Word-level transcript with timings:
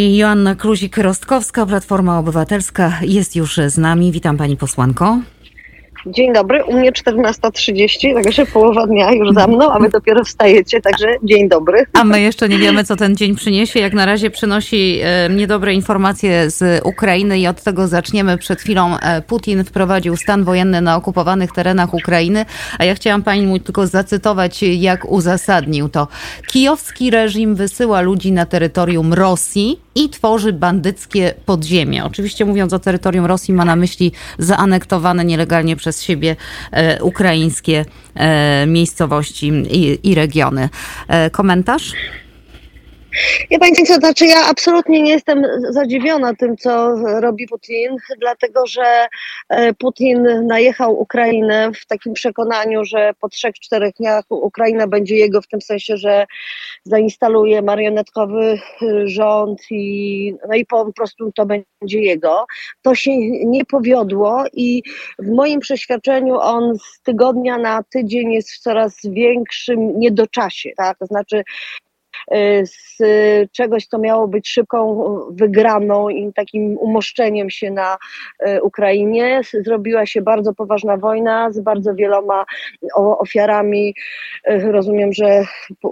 Joanna 0.00 0.54
Kluzik-Rostkowska, 0.54 1.66
Platforma 1.66 2.18
Obywatelska 2.18 2.98
jest 3.02 3.36
już 3.36 3.60
z 3.66 3.78
nami. 3.78 4.12
Witam 4.12 4.36
pani 4.36 4.56
posłanko. 4.56 5.18
Dzień 6.06 6.32
dobry, 6.32 6.64
u 6.64 6.72
mnie 6.72 6.92
14.30, 6.92 8.14
także 8.14 8.46
połowa 8.46 8.86
dnia 8.86 9.12
już 9.12 9.34
za 9.34 9.46
mną, 9.46 9.72
a 9.72 9.78
wy 9.78 9.88
dopiero 9.88 10.24
wstajecie, 10.24 10.80
także 10.80 11.06
dzień 11.22 11.48
dobry. 11.48 11.84
A 11.92 12.04
my 12.04 12.20
jeszcze 12.20 12.48
nie 12.48 12.58
wiemy, 12.58 12.84
co 12.84 12.96
ten 12.96 13.16
dzień 13.16 13.36
przyniesie. 13.36 13.80
Jak 13.80 13.92
na 13.92 14.06
razie 14.06 14.30
przynosi 14.30 15.00
e, 15.02 15.28
niedobre 15.30 15.74
informacje 15.74 16.50
z 16.50 16.86
Ukrainy 16.86 17.38
i 17.38 17.46
od 17.46 17.62
tego 17.62 17.88
zaczniemy. 17.88 18.38
Przed 18.38 18.60
chwilą 18.60 18.98
e, 18.98 19.22
Putin 19.22 19.64
wprowadził 19.64 20.16
stan 20.16 20.44
wojenny 20.44 20.80
na 20.80 20.96
okupowanych 20.96 21.52
terenach 21.52 21.94
Ukrainy, 21.94 22.44
a 22.78 22.84
ja 22.84 22.94
chciałam 22.94 23.22
pani 23.22 23.46
mu 23.46 23.58
tylko 23.58 23.86
zacytować, 23.86 24.62
jak 24.62 25.10
uzasadnił 25.10 25.88
to. 25.88 26.08
Kijowski 26.46 27.10
reżim 27.10 27.54
wysyła 27.54 28.00
ludzi 28.00 28.32
na 28.32 28.46
terytorium 28.46 29.14
Rosji 29.14 29.80
i 29.94 30.08
tworzy 30.08 30.52
bandyckie 30.52 31.34
podziemie. 31.46 32.04
Oczywiście 32.04 32.44
mówiąc 32.44 32.72
o 32.72 32.78
terytorium 32.78 33.26
Rosji 33.26 33.54
ma 33.54 33.64
na 33.64 33.76
myśli 33.76 34.12
zaanektowane 34.38 35.24
nielegalnie 35.24 35.76
przez 35.76 35.97
siebie 36.02 36.36
e, 36.70 37.02
ukraińskie 37.02 37.84
e, 38.14 38.66
miejscowości 38.66 39.48
i, 39.48 40.10
i 40.10 40.14
regiony. 40.14 40.68
E, 41.08 41.30
komentarz? 41.30 41.92
Ja 43.50 43.58
pani 43.58 43.74
co, 43.74 43.94
znaczy 43.94 44.26
ja 44.26 44.46
absolutnie 44.46 45.02
nie 45.02 45.12
jestem 45.12 45.42
zadziwiona 45.70 46.34
tym, 46.34 46.56
co 46.56 46.94
robi 47.20 47.46
Putin, 47.48 47.96
dlatego 48.20 48.66
że 48.66 49.06
e, 49.48 49.74
Putin 49.74 50.46
najechał 50.46 51.00
Ukrainę 51.00 51.70
w 51.72 51.86
takim 51.86 52.12
przekonaniu, 52.12 52.84
że 52.84 53.12
po 53.20 53.28
trzech, 53.28 53.54
czterech 53.54 53.94
dniach 53.94 54.24
Ukraina 54.28 54.86
będzie 54.86 55.16
jego, 55.16 55.42
w 55.42 55.46
tym 55.46 55.60
sensie, 55.60 55.96
że 55.96 56.26
zainstaluje 56.84 57.62
marionetkowy 57.62 58.58
e, 58.82 59.08
rząd 59.08 59.60
i, 59.70 60.34
no 60.48 60.54
i 60.54 60.66
po 60.66 60.92
prostu 60.92 61.32
to 61.32 61.46
będzie 61.46 62.00
jego. 62.00 62.46
To 62.82 62.94
się 62.94 63.10
nie 63.46 63.64
powiodło 63.64 64.44
i 64.52 64.82
w 65.18 65.30
moim 65.30 65.60
przeświadczeniu 65.60 66.38
on 66.40 66.78
z 66.78 67.00
tygodnia 67.02 67.58
na 67.58 67.82
tydzień 67.82 68.32
jest 68.32 68.52
w 68.52 68.58
coraz 68.58 68.98
większym 69.04 69.98
niedoczasie, 69.98 70.70
tak? 70.76 70.98
To 70.98 71.06
znaczy 71.06 71.42
z 72.62 72.98
czegoś, 73.52 73.86
co 73.86 73.98
miało 73.98 74.28
być 74.28 74.48
szybką 74.48 75.04
wygraną 75.30 76.08
i 76.08 76.32
takim 76.32 76.78
umoszczeniem 76.78 77.50
się 77.50 77.70
na 77.70 77.96
y, 78.46 78.62
Ukrainie. 78.62 79.40
Zrobiła 79.64 80.06
się 80.06 80.22
bardzo 80.22 80.54
poważna 80.54 80.96
wojna 80.96 81.52
z 81.52 81.60
bardzo 81.60 81.94
wieloma 81.94 82.44
ofiarami. 82.94 83.94
Y, 84.50 84.72
rozumiem, 84.72 85.12
że 85.12 85.44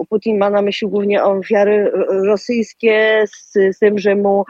Putin 0.09 0.37
ma 0.37 0.49
na 0.49 0.61
myśli 0.61 0.87
głównie 0.87 1.23
ofiary 1.23 1.91
rosyjskie, 2.09 3.23
z 3.27 3.79
tym, 3.79 3.99
że 3.99 4.15
mu 4.15 4.45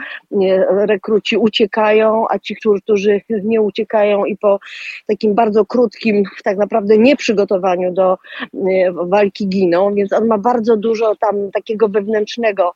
rekruci 0.70 1.38
uciekają, 1.38 2.26
a 2.30 2.40
ci, 2.40 2.56
którzy 2.84 3.22
nie 3.44 3.62
uciekają 3.62 4.26
i 4.26 4.38
po 4.38 4.60
takim 5.08 5.36
bardzo 5.36 5.66
krótkim, 5.66 6.24
tak 6.44 6.58
naprawdę 6.58 6.98
nieprzygotowaniu 6.98 7.94
do 7.94 8.18
walki 8.94 9.48
giną, 9.48 9.94
więc 9.94 10.14
on 10.14 10.28
ma 10.28 10.38
bardzo 10.38 10.78
dużo 10.78 11.16
tam 11.16 11.52
takiego 11.52 11.77
takiego 11.78 11.88
wewnętrznego 11.90 12.74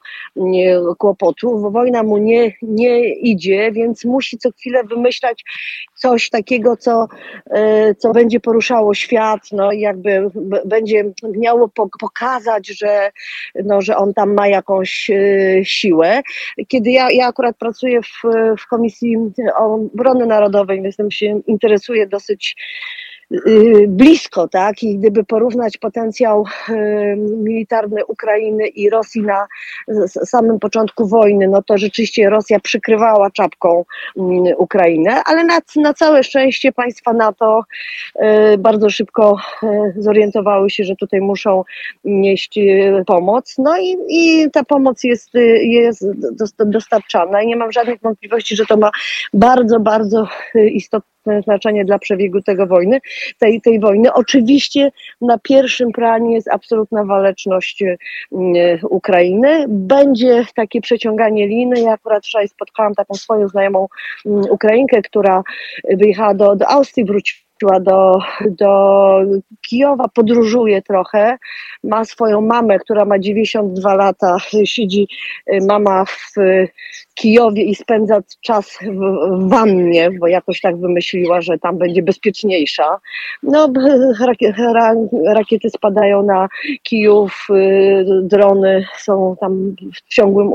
kłopotu. 0.97 1.71
Wojna 1.71 2.03
mu 2.03 2.17
nie, 2.17 2.53
nie 2.61 3.09
idzie, 3.09 3.71
więc 3.71 4.05
musi 4.05 4.37
co 4.37 4.51
chwilę 4.51 4.83
wymyślać 4.83 5.43
coś 5.95 6.29
takiego, 6.29 6.77
co, 6.77 7.07
e, 7.51 7.95
co 7.95 8.11
będzie 8.11 8.39
poruszało 8.39 8.93
świat, 8.93 9.41
no 9.51 9.71
jakby 9.71 10.29
będzie 10.65 11.03
miało 11.37 11.69
pokazać, 11.99 12.67
że, 12.67 13.11
no, 13.63 13.81
że 13.81 13.97
on 13.97 14.13
tam 14.13 14.33
ma 14.33 14.47
jakąś 14.47 15.09
e, 15.09 15.65
siłę. 15.65 16.21
Kiedy 16.67 16.91
ja, 16.91 17.11
ja 17.11 17.27
akurat 17.27 17.57
pracuję 17.57 18.01
w, 18.01 18.21
w 18.57 18.67
Komisji 18.67 19.17
Obrony 19.57 20.25
Narodowej, 20.25 20.81
więc 20.81 20.95
tym 20.95 21.11
się 21.11 21.41
interesuję 21.47 22.07
dosyć 22.07 22.55
blisko, 23.87 24.47
tak? 24.47 24.83
I 24.83 24.97
gdyby 24.97 25.23
porównać 25.23 25.77
potencjał 25.77 26.45
y, 26.69 26.73
militarny 27.17 28.05
Ukrainy 28.05 28.67
i 28.67 28.89
Rosji 28.89 29.21
na 29.21 29.47
samym 30.25 30.59
początku 30.59 31.07
wojny, 31.07 31.47
no 31.47 31.61
to 31.63 31.77
rzeczywiście 31.77 32.29
Rosja 32.29 32.59
przykrywała 32.59 33.31
czapką 33.31 33.85
mm, 34.17 34.43
Ukrainę, 34.57 35.21
ale 35.25 35.43
na, 35.43 35.59
na 35.75 35.93
całe 35.93 36.23
szczęście 36.23 36.71
państwa 36.71 37.13
NATO 37.13 37.63
y, 38.53 38.57
bardzo 38.57 38.89
szybko 38.89 39.37
zorientowały 39.97 40.69
się, 40.69 40.83
że 40.83 40.95
tutaj 40.95 41.21
muszą 41.21 41.63
nieść 42.03 42.59
pomoc. 43.05 43.55
No 43.57 43.77
i, 43.77 43.97
i 44.09 44.51
ta 44.51 44.63
pomoc 44.63 45.03
jest, 45.03 45.29
jest 45.61 46.05
dostarczana 46.65 47.41
i 47.41 47.47
nie 47.47 47.55
mam 47.55 47.71
żadnych 47.71 48.01
wątpliwości, 48.01 48.55
że 48.55 48.65
to 48.65 48.77
ma 48.77 48.91
bardzo, 49.33 49.79
bardzo 49.79 50.27
istotne 50.55 51.11
znaczenie 51.43 51.85
dla 51.85 51.99
przebiegu 51.99 52.41
tego 52.41 52.67
wojny, 52.67 52.99
tej, 53.39 53.61
tej 53.61 53.79
wojny. 53.79 54.13
Oczywiście 54.13 54.91
na 55.21 55.39
pierwszym 55.39 55.91
planie 55.91 56.35
jest 56.35 56.47
absolutna 56.47 57.05
waleczność 57.05 57.83
mm, 57.83 58.79
Ukrainy. 58.89 59.65
Będzie 59.67 60.45
takie 60.55 60.81
przeciąganie 60.81 61.47
liny. 61.47 61.81
Ja 61.81 61.91
akurat 61.91 62.25
wczoraj 62.25 62.47
spotkałam 62.47 62.95
taką 62.95 63.13
swoją 63.13 63.47
znajomą 63.47 63.87
mm, 64.25 64.41
Ukrainkę, 64.49 65.01
która 65.01 65.43
wyjechała 65.83 66.33
do, 66.33 66.55
do 66.55 66.67
Austrii, 66.67 67.05
wróciła 67.05 67.79
do, 67.79 68.19
do 68.45 69.21
Kijowa, 69.61 70.07
podróżuje 70.07 70.81
trochę, 70.81 71.37
ma 71.83 72.05
swoją 72.05 72.41
mamę, 72.41 72.79
która 72.79 73.05
ma 73.05 73.19
92 73.19 73.95
lata, 73.95 74.37
siedzi 74.65 75.07
y, 75.53 75.59
mama 75.67 76.05
w 76.05 76.33
Kijowie 77.21 77.63
i 77.63 77.75
spędza 77.75 78.21
czas 78.41 78.77
w, 78.81 79.49
wannie, 79.49 80.11
bo 80.19 80.27
jakoś 80.27 80.61
tak 80.61 80.77
wymyśliła, 80.77 81.41
że 81.41 81.57
tam 81.59 81.77
będzie 81.77 82.03
bezpieczniejsza. 82.03 82.99
No, 83.43 83.73
rakiety 85.25 85.69
spadają 85.69 86.23
na 86.23 86.49
Kijów, 86.83 87.47
y, 87.49 88.05
drony 88.23 88.85
są 88.97 89.35
tam 89.39 89.75
w 89.93 90.13
ciągłym 90.13 90.51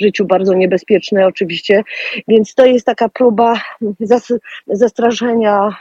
życiu 0.00 0.24
bardzo 0.24 0.54
niebezpieczne 0.54 1.26
oczywiście, 1.26 1.82
więc 2.28 2.54
to 2.54 2.66
jest 2.66 2.86
taka 2.86 3.08
próba 3.08 3.60
zastraszenia 4.66 5.76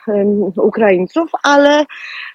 Ukraińców, 0.57 1.31
ale, 1.43 1.85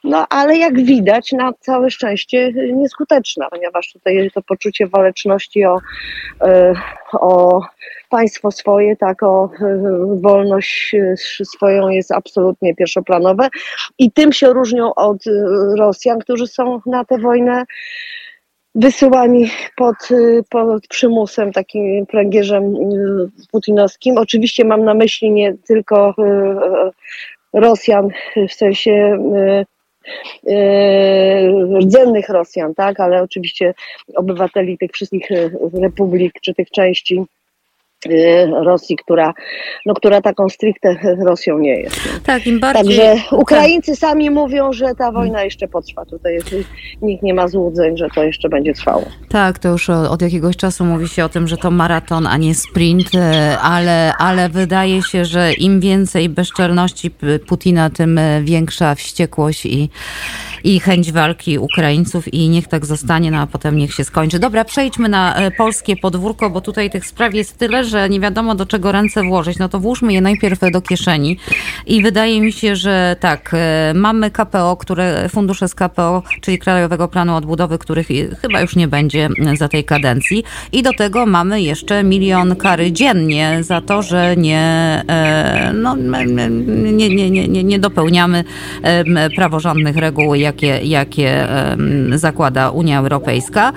no, 0.05 0.27
ale 0.28 0.56
jak 0.56 0.84
widać, 0.84 1.33
na 1.33 1.53
całe 1.60 1.91
szczęście 1.91 2.53
nieskuteczna, 2.72 3.49
ponieważ 3.50 3.93
tutaj 3.93 4.31
to 4.34 4.43
poczucie 4.43 4.87
waleczności 4.87 5.65
o, 5.65 5.78
e, 6.41 6.75
o 7.12 7.60
państwo 8.09 8.51
swoje, 8.51 8.97
tak, 8.97 9.23
o 9.23 9.51
e, 9.61 9.81
wolność 10.23 10.97
swoją 11.45 11.89
jest 11.89 12.12
absolutnie 12.12 12.75
pierwszoplanowe 12.75 13.49
i 13.99 14.12
tym 14.12 14.33
się 14.33 14.53
różnią 14.53 14.95
od 14.95 15.25
Rosjan, 15.78 16.19
którzy 16.19 16.47
są 16.47 16.81
na 16.87 17.05
tę 17.05 17.19
wojnę 17.19 17.65
wysyłani 18.75 19.51
pod, 19.77 19.97
pod 20.51 20.87
przymusem, 20.87 21.53
takim 21.53 22.06
pręgierzem 22.06 22.75
putinowskim. 23.53 24.19
Oczywiście 24.19 24.65
mam 24.65 24.84
na 24.84 24.95
myśli 24.95 25.31
nie 25.31 25.55
tylko 25.67 26.15
e, 26.19 26.91
Rosjan, 27.53 28.09
w 28.49 28.53
sensie 28.53 28.91
e, 29.37 29.65
e, 30.47 31.78
rdzennych 31.78 32.28
Rosjan, 32.28 32.75
tak, 32.75 33.01
ale 33.01 33.22
oczywiście 33.22 33.75
obywateli 34.17 34.78
tych 34.78 34.91
wszystkich 34.93 35.28
republik 35.72 36.33
czy 36.43 36.55
tych 36.55 36.71
części 36.71 37.25
Rosji, 38.65 38.97
która, 38.97 39.34
no, 39.87 39.94
która 39.94 40.21
taką 40.21 40.49
stricte 40.49 40.97
Rosją 41.27 41.59
nie 41.59 41.81
jest. 41.81 42.00
Tak, 42.25 42.47
im 42.47 42.61
bardziej... 42.61 42.99
Także 42.99 43.37
Ukraińcy 43.37 43.97
sami 43.97 44.31
mówią, 44.31 44.72
że 44.72 44.94
ta 44.99 45.12
wojna 45.12 45.44
jeszcze 45.44 45.69
potrwa. 45.69 46.05
Tutaj 46.05 46.39
nikt 47.03 47.22
nie 47.22 47.34
ma 47.34 47.49
złudzeń, 47.49 47.97
że 47.97 48.09
to 48.15 48.22
jeszcze 48.22 48.49
będzie 48.49 48.75
trwało. 48.75 49.05
Tak, 49.28 49.59
to 49.59 49.69
już 49.69 49.91
od 49.91 50.22
jakiegoś 50.22 50.56
czasu 50.56 50.84
mówi 50.84 51.09
się 51.09 51.25
o 51.25 51.28
tym, 51.28 51.49
że 51.49 51.56
to 51.56 51.71
maraton, 51.71 52.27
a 52.27 52.37
nie 52.37 52.55
sprint, 52.55 53.15
e, 53.15 53.59
ale, 53.59 54.13
ale 54.19 54.48
wydaje 54.48 55.03
się, 55.03 55.24
że 55.24 55.53
im 55.53 55.80
więcej 55.80 56.28
bezczelności 56.28 57.10
Putina, 57.48 57.91
tym 57.91 58.19
e, 58.19 58.42
większa 58.42 58.95
wściekłość 58.95 59.66
i 59.66 59.91
i 60.65 60.80
chęć 60.80 61.12
walki 61.12 61.59
Ukraińców 61.59 62.34
i 62.34 62.48
niech 62.48 62.68
tak 62.68 62.86
zostanie, 62.86 63.30
no 63.30 63.39
a 63.39 63.47
potem 63.47 63.77
niech 63.77 63.95
się 63.95 64.04
skończy. 64.04 64.39
Dobra, 64.39 64.65
przejdźmy 64.65 65.09
na 65.09 65.36
e, 65.36 65.51
polskie 65.51 65.97
podwórko, 65.97 66.51
bo 66.51 66.60
tutaj 66.60 66.91
tych 66.91 67.07
spraw 67.07 67.34
jest 67.34 67.59
tyle, 67.59 67.84
że 67.84 68.09
nie 68.09 68.21
wiadomo 68.21 68.54
do 68.54 68.66
czego 68.66 68.92
ręce 68.92 69.22
włożyć. 69.22 69.59
No 69.59 69.68
to 69.68 69.80
włóżmy 69.80 70.12
je 70.12 70.21
najpierw 70.21 70.60
do 70.72 70.80
kieszeni 70.80 71.36
i 71.86 72.03
wydaje 72.03 72.41
mi 72.41 72.53
się, 72.53 72.77
że 72.77 73.16
tak, 73.21 73.51
e, 73.54 73.92
mamy 73.95 74.30
KPO, 74.30 74.77
które, 74.77 75.28
fundusze 75.28 75.68
z 75.68 75.74
KPO, 75.74 76.22
czyli 76.41 76.59
Krajowego 76.59 77.09
Planu 77.09 77.36
Odbudowy, 77.36 77.78
których 77.78 78.09
chyba 78.42 78.60
już 78.60 78.77
nie 78.77 78.89
będzie 78.89 79.28
za 79.54 79.68
tej 79.68 79.84
kadencji 79.84 80.45
i 80.72 80.83
do 80.83 80.92
tego 80.92 81.27
mamy 81.27 81.62
jeszcze 81.62 82.04
milion 82.04 82.57
kary 82.57 82.92
dziennie 82.92 83.59
za 83.60 83.80
to, 83.80 84.03
że 84.03 84.36
nie, 84.36 85.03
e, 85.09 85.72
no, 85.74 85.97
nie, 86.92 87.09
nie, 87.09 87.30
nie, 87.48 87.65
nie 87.65 87.78
dopełniamy 87.78 88.45
praworządnych 89.36 89.97
reguł, 89.97 90.34
jak 90.34 90.49
jakie, 90.50 90.86
jakie 90.86 91.48
zakłada 92.14 92.70
Unia 92.70 92.98
Europejska. 92.98 93.72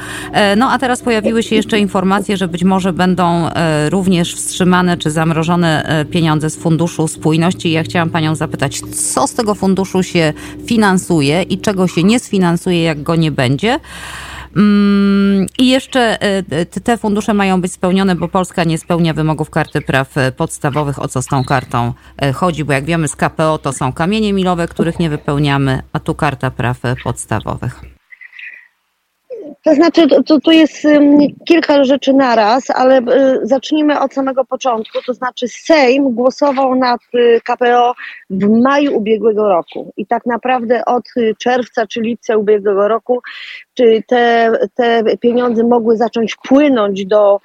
No 0.57 0.71
a 0.71 0.79
teraz 0.79 1.01
pojawiły 1.01 1.43
się 1.43 1.55
jeszcze 1.55 1.79
informacje, 1.79 2.37
że 2.37 2.47
być 2.47 2.63
może 2.63 2.93
będą 2.93 3.49
również 3.89 4.35
wstrzymane 4.35 4.97
czy 4.97 5.11
zamrożone 5.11 6.05
pieniądze 6.11 6.49
z 6.49 6.55
Funduszu 6.55 7.07
Spójności. 7.07 7.71
Ja 7.71 7.83
chciałam 7.83 8.09
Panią 8.09 8.35
zapytać, 8.35 8.79
co 8.79 9.27
z 9.27 9.33
tego 9.33 9.55
funduszu 9.55 10.03
się 10.03 10.33
finansuje 10.65 11.41
i 11.41 11.57
czego 11.57 11.87
się 11.87 12.03
nie 12.03 12.19
sfinansuje, 12.19 12.83
jak 12.83 13.03
go 13.03 13.15
nie 13.15 13.31
będzie? 13.31 13.79
Mm, 14.55 15.45
I 15.59 15.67
jeszcze 15.69 16.21
e, 16.21 16.65
te 16.65 16.97
fundusze 16.97 17.33
mają 17.33 17.61
być 17.61 17.71
spełnione, 17.71 18.15
bo 18.15 18.27
Polska 18.27 18.63
nie 18.63 18.77
spełnia 18.77 19.13
wymogów 19.13 19.49
karty 19.49 19.81
praw 19.81 20.17
e, 20.17 20.31
podstawowych. 20.31 21.01
O 21.01 21.07
co 21.07 21.21
z 21.21 21.25
tą 21.25 21.43
kartą 21.43 21.93
e, 22.17 22.33
chodzi? 22.33 22.65
Bo 22.65 22.73
jak 22.73 22.85
wiemy 22.85 23.07
z 23.07 23.15
KPO 23.15 23.57
to 23.57 23.73
są 23.73 23.93
kamienie 23.93 24.33
milowe, 24.33 24.67
których 24.67 24.99
nie 24.99 25.09
wypełniamy, 25.09 25.81
a 25.93 25.99
tu 25.99 26.15
karta 26.15 26.51
praw 26.51 26.79
podstawowych. 27.03 28.02
To 29.63 29.75
znaczy, 29.75 30.07
to, 30.25 30.39
tu 30.39 30.51
jest 30.51 30.87
kilka 31.47 31.83
rzeczy 31.83 32.13
naraz, 32.13 32.69
ale 32.69 33.01
zacznijmy 33.43 33.99
od 33.99 34.13
samego 34.13 34.45
początku. 34.45 34.97
To 35.05 35.13
znaczy, 35.13 35.47
Sejm 35.47 36.13
głosował 36.13 36.75
nad 36.75 36.99
KPO 37.43 37.93
w 38.29 38.61
maju 38.61 38.97
ubiegłego 38.97 39.49
roku 39.49 39.93
i 39.97 40.05
tak 40.05 40.25
naprawdę 40.25 40.85
od 40.85 41.03
czerwca 41.39 41.87
czy 41.87 42.01
lipca 42.01 42.37
ubiegłego 42.37 42.87
roku 42.87 43.21
czy 43.73 44.03
te, 44.07 44.51
te 44.75 45.17
pieniądze 45.17 45.63
mogły 45.63 45.97
zacząć 45.97 46.35
płynąć 46.35 47.05
do 47.05 47.39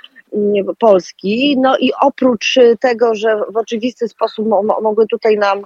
Polski. 0.79 1.57
No 1.59 1.77
i 1.79 1.91
oprócz 2.01 2.55
tego, 2.81 3.15
że 3.15 3.41
w 3.53 3.57
oczywisty 3.57 4.09
sposób 4.09 4.49
mogły 4.83 5.07
tutaj 5.07 5.37
nam 5.37 5.63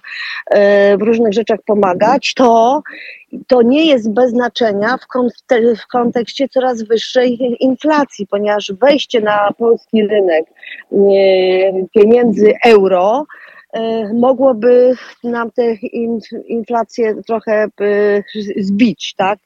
e, 0.51 0.97
w 0.97 1.03
różnych 1.03 1.33
rzeczach 1.33 1.61
pomagać, 1.67 2.35
to 2.35 2.83
to 3.47 3.63
nie 3.63 3.87
jest 3.87 4.13
bez 4.13 4.31
znaczenia 4.31 4.97
w, 4.97 5.07
w 5.83 5.87
kontekście 5.87 6.49
coraz 6.49 6.83
wyższej 6.83 7.57
inflacji, 7.61 8.27
ponieważ 8.27 8.73
wejście 8.81 9.21
na 9.21 9.49
polski 9.59 10.07
rynek 10.07 10.45
pieniędzy 11.95 12.53
euro 12.65 13.27
mogłoby 14.15 14.95
nam 15.25 15.51
tę 15.51 15.75
inflację 16.47 17.15
trochę 17.27 17.67
e, 17.81 18.23
zbić, 18.57 19.15
tak? 19.17 19.39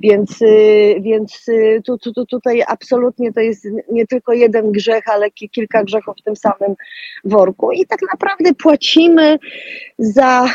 Więc, 0.00 0.42
e, 0.42 1.00
więc 1.00 1.46
tu, 1.86 1.98
tu, 1.98 2.26
tutaj 2.26 2.62
absolutnie 2.66 3.32
to 3.32 3.40
jest 3.40 3.66
nie 3.92 4.06
tylko 4.06 4.32
jeden 4.32 4.72
grzech, 4.72 5.08
ale 5.08 5.30
kilka 5.30 5.84
grzechów 5.84 6.16
w 6.20 6.24
tym 6.24 6.36
samym 6.36 6.74
worku. 7.24 7.72
I 7.72 7.86
tak 7.86 8.00
naprawdę 8.12 8.54
płacimy 8.54 9.38
za 9.98 10.46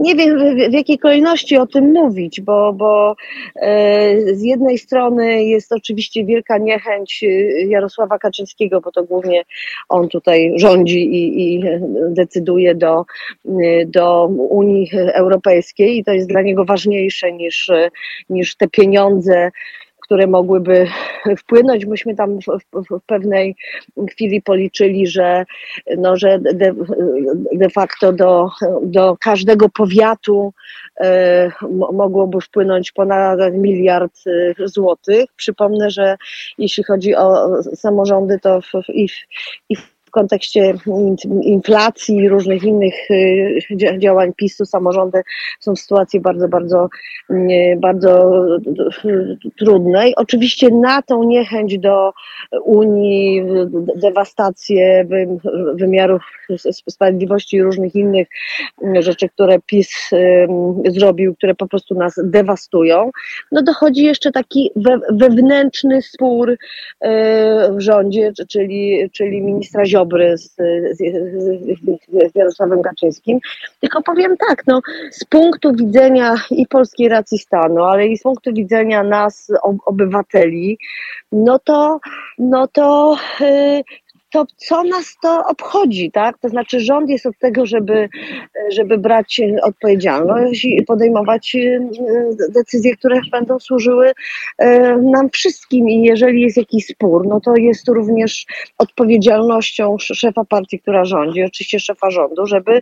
nie 0.00 0.14
wiem 0.14 0.56
w, 0.70 0.72
jakiej 0.72 0.98
kolejności 0.98 1.56
o 1.56 1.66
tym 1.66 1.92
mówić, 1.92 2.40
bo, 2.40 2.72
bo 2.72 3.16
e, 3.56 4.34
z 4.34 4.42
jednej 4.42 4.78
strony 4.78 5.44
jest 5.44 5.72
oczywiście 5.72 6.24
wielka 6.24 6.58
niechęć 6.58 7.24
e, 7.24 7.26
Jarosława 7.66 8.18
Kaczyńskiego, 8.18 8.80
bo 8.80 8.92
to 8.92 9.04
głównie 9.04 9.42
on 9.88 10.08
tutaj 10.08 10.52
rządzi 10.56 10.98
i, 10.98 11.54
i 11.54 11.64
decyduje 12.08 12.74
do, 12.74 13.04
e, 13.46 13.86
do 13.86 14.26
Unii 14.50 14.90
Europejskiej 15.14 15.98
i 15.98 16.04
to 16.04 16.12
jest 16.12 16.28
dla 16.28 16.42
niego 16.42 16.64
ważniejsze 16.64 17.32
niż, 17.32 17.70
niż 18.30 18.56
te 18.56 18.68
pieniądze 18.68 19.50
które 20.02 20.26
mogłyby 20.26 20.86
wpłynąć. 21.38 21.86
Myśmy 21.86 22.14
tam 22.14 22.38
w, 22.38 22.44
w, 22.44 22.96
w 22.96 23.00
pewnej 23.06 23.56
chwili 24.10 24.42
policzyli, 24.42 25.06
że, 25.06 25.44
no, 25.98 26.16
że 26.16 26.38
de, 26.38 26.74
de 27.52 27.70
facto 27.70 28.12
do, 28.12 28.48
do 28.82 29.16
każdego 29.20 29.68
powiatu 29.68 30.52
e, 31.00 31.50
mogłoby 31.92 32.40
wpłynąć 32.40 32.92
ponad 32.92 33.38
miliard 33.52 34.14
e, 34.26 34.68
złotych. 34.68 35.24
Przypomnę, 35.36 35.90
że 35.90 36.16
jeśli 36.58 36.84
chodzi 36.84 37.14
o 37.14 37.48
samorządy, 37.62 38.38
to 38.38 38.60
w, 38.60 38.88
i, 38.88 39.08
i 39.68 39.76
w 39.76 39.91
kontekście 40.12 40.74
inflacji 41.42 42.16
i 42.16 42.28
różnych 42.28 42.62
innych 42.62 43.10
y, 43.10 43.98
działań 43.98 44.32
PiSu 44.36 44.66
samorządy 44.66 45.22
są 45.60 45.74
w 45.74 45.78
sytuacji 45.78 46.20
bardzo, 46.20 46.48
bardzo, 46.48 46.88
y, 47.30 47.76
bardzo 47.78 48.32
trudnej. 49.58 50.14
Oczywiście 50.16 50.70
na 50.70 51.02
tą 51.02 51.24
niechęć 51.24 51.78
do 51.78 52.12
Unii, 52.64 53.42
dewastację 53.96 55.06
wymiarów 55.74 56.22
sprawiedliwości 56.90 57.56
i 57.56 57.62
różnych 57.62 57.94
innych 57.94 58.28
rzeczy, 59.00 59.28
które 59.28 59.58
PiS 59.66 60.10
zrobił, 60.88 61.34
które 61.34 61.54
po 61.54 61.68
prostu 61.68 61.94
nas 61.94 62.14
dewastują, 62.24 63.10
no 63.52 63.62
dochodzi 63.62 64.04
jeszcze 64.04 64.32
taki 64.32 64.70
wewnętrzny 65.10 66.02
spór 66.02 66.50
y, 66.50 66.56
w 67.70 67.80
rządzie, 67.80 68.32
czyli, 68.48 69.10
czyli 69.12 69.42
ministra 69.42 69.86
Ziobry 69.86 70.01
Ziobry 70.02 70.38
z, 70.38 70.56
z, 70.92 70.98
z 72.32 72.34
Jarosławem 72.34 72.82
Kaczyńskim, 72.82 73.38
tylko 73.80 74.02
powiem 74.02 74.36
tak, 74.48 74.62
no, 74.66 74.80
z 75.10 75.24
punktu 75.24 75.72
widzenia 75.72 76.34
i 76.50 76.66
polskiej 76.66 77.08
racji 77.08 77.38
stanu, 77.38 77.82
ale 77.84 78.06
i 78.06 78.18
z 78.18 78.22
punktu 78.22 78.52
widzenia 78.52 79.02
nas, 79.02 79.52
obywateli, 79.86 80.78
no 81.32 81.58
to, 81.58 82.00
no 82.38 82.66
to 82.66 83.16
yy, 83.40 83.82
to 84.32 84.46
co 84.56 84.84
nas 84.84 85.16
to 85.22 85.44
obchodzi, 85.46 86.10
tak? 86.10 86.38
To 86.38 86.48
znaczy 86.48 86.80
rząd 86.80 87.10
jest 87.10 87.26
od 87.26 87.38
tego, 87.38 87.66
żeby, 87.66 88.08
żeby 88.68 88.98
brać 88.98 89.40
odpowiedzialność 89.62 90.64
i 90.64 90.82
podejmować 90.82 91.54
e, 91.54 91.90
decyzje, 92.48 92.96
które 92.96 93.20
będą 93.32 93.58
służyły 93.58 94.12
e, 94.58 94.96
nam 94.96 95.30
wszystkim 95.30 95.88
i 95.88 96.02
jeżeli 96.02 96.42
jest 96.42 96.56
jakiś 96.56 96.86
spór, 96.86 97.26
no 97.26 97.40
to 97.40 97.56
jest 97.56 97.88
również 97.88 98.46
odpowiedzialnością 98.78 99.96
szefa 99.98 100.44
partii, 100.44 100.80
która 100.80 101.04
rządzi, 101.04 101.42
oczywiście 101.42 101.80
szefa 101.80 102.10
rządu, 102.10 102.46
żeby, 102.46 102.80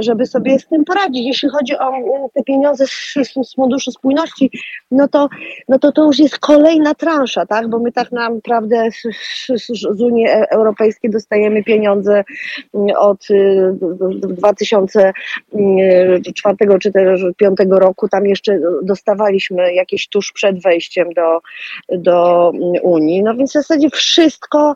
żeby 0.00 0.26
sobie 0.26 0.58
z 0.58 0.66
tym 0.66 0.84
poradzić. 0.84 1.26
Jeśli 1.26 1.48
chodzi 1.48 1.78
o 1.78 1.92
te 2.34 2.42
pieniądze 2.42 2.86
z, 2.86 3.54
Funduszu 3.56 3.92
Spójności, 3.92 4.50
no 4.90 5.08
to, 5.08 5.28
no 5.68 5.78
to 5.78 5.92
to 5.92 6.04
już 6.04 6.18
jest 6.18 6.38
kolejna 6.38 6.94
transza, 6.94 7.46
tak? 7.46 7.68
Bo 7.68 7.78
my 7.78 7.92
tak 7.92 8.12
naprawdę 8.12 8.88
z 9.58 10.01
Unii 10.02 10.26
Europejskiej 10.50 11.10
dostajemy 11.10 11.64
pieniądze 11.64 12.24
mm, 12.74 12.96
od 12.96 13.26
2004 14.12 16.74
y, 16.74 16.78
czy 16.78 16.92
też 16.92 17.20
2005 17.20 17.58
roku. 17.70 18.08
Tam 18.08 18.26
jeszcze 18.26 18.60
dostawaliśmy 18.82 19.74
jakieś 19.74 20.08
tuż 20.08 20.32
przed 20.32 20.62
wejściem 20.62 21.08
do, 21.12 21.40
do 21.98 22.50
Unii. 22.82 23.22
No 23.22 23.34
więc 23.34 23.50
w 23.50 23.52
zasadzie 23.52 23.90
wszystko, 23.90 24.74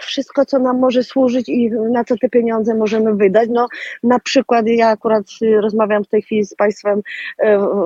wszystko, 0.00 0.46
co 0.46 0.58
nam 0.58 0.78
może 0.78 1.02
służyć 1.02 1.48
i 1.48 1.70
na 1.70 2.04
co 2.04 2.16
te 2.16 2.28
pieniądze 2.28 2.74
możemy 2.74 3.14
wydać. 3.14 3.48
No 3.52 3.68
na 4.02 4.18
przykład 4.18 4.66
ja 4.66 4.88
akurat 4.88 5.24
rozmawiam 5.60 6.04
w 6.04 6.08
tej 6.08 6.22
chwili 6.22 6.44
z 6.44 6.54
Państwem 6.54 6.98
y, 6.98 7.02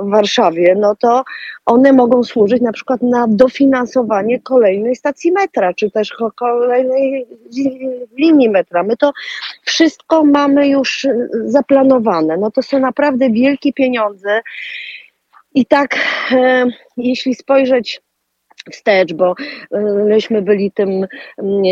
w 0.02 0.10
Warszawie, 0.10 0.74
no 0.78 0.96
to 0.96 1.24
one 1.66 1.92
mogą 1.92 2.24
służyć 2.24 2.62
na 2.62 2.72
przykład 2.72 3.02
na 3.02 3.26
dofinansowanie 3.28 4.40
kolejnej 4.40 4.96
stacji 4.96 5.32
metra, 5.32 5.74
czy 5.74 5.90
też 5.90 6.16
kolejnej 6.36 7.26
linii 8.18 8.50
metra. 8.50 8.82
My 8.82 8.96
to 8.96 9.12
wszystko 9.62 10.24
mamy 10.24 10.68
już 10.68 11.06
zaplanowane. 11.44 12.36
No 12.36 12.50
to 12.50 12.62
są 12.62 12.78
naprawdę 12.78 13.30
wielkie 13.30 13.72
pieniądze. 13.72 14.40
I 15.54 15.66
tak, 15.66 15.96
e, 16.32 16.66
jeśli 16.96 17.34
spojrzeć 17.34 18.00
wstecz, 18.72 19.12
bo 19.12 19.34
e, 19.70 19.80
myśmy 19.82 20.42
byli 20.42 20.70
tym, 20.70 21.06
mm, 21.38 21.62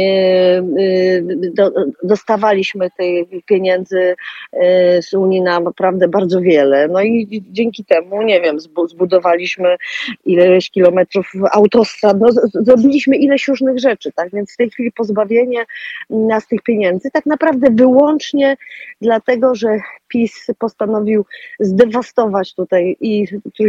e, 1.58 1.70
dostawaliśmy 2.02 2.90
tych 2.90 3.44
pieniędzy 3.44 4.14
e, 4.52 5.02
z 5.02 5.14
Unii 5.14 5.42
na 5.42 5.60
naprawdę 5.60 6.08
bardzo 6.08 6.40
wiele. 6.40 6.88
No 6.88 7.02
i 7.02 7.42
dzięki 7.50 7.84
temu, 7.84 8.22
nie 8.22 8.40
wiem, 8.40 8.60
zbudowaliśmy 8.86 9.76
ileś 10.24 10.70
kilometrów 10.70 11.32
autostrad, 11.52 12.20
no, 12.20 12.28
zrobiliśmy 12.54 13.16
ileś 13.16 13.48
różnych 13.48 13.78
rzeczy, 13.78 14.12
tak? 14.12 14.30
Więc 14.32 14.52
w 14.52 14.56
tej 14.56 14.70
chwili 14.70 14.92
pozbawienie 14.92 15.64
nas 16.10 16.46
tych 16.46 16.62
pieniędzy 16.62 17.10
tak 17.10 17.26
naprawdę 17.26 17.70
wyłącznie 17.70 18.56
dlatego, 19.00 19.54
że 19.54 19.68
PiS 20.08 20.46
postanowił 20.58 21.24
zdewastować 21.60 22.54
tutaj 22.54 22.96
i 23.00 23.26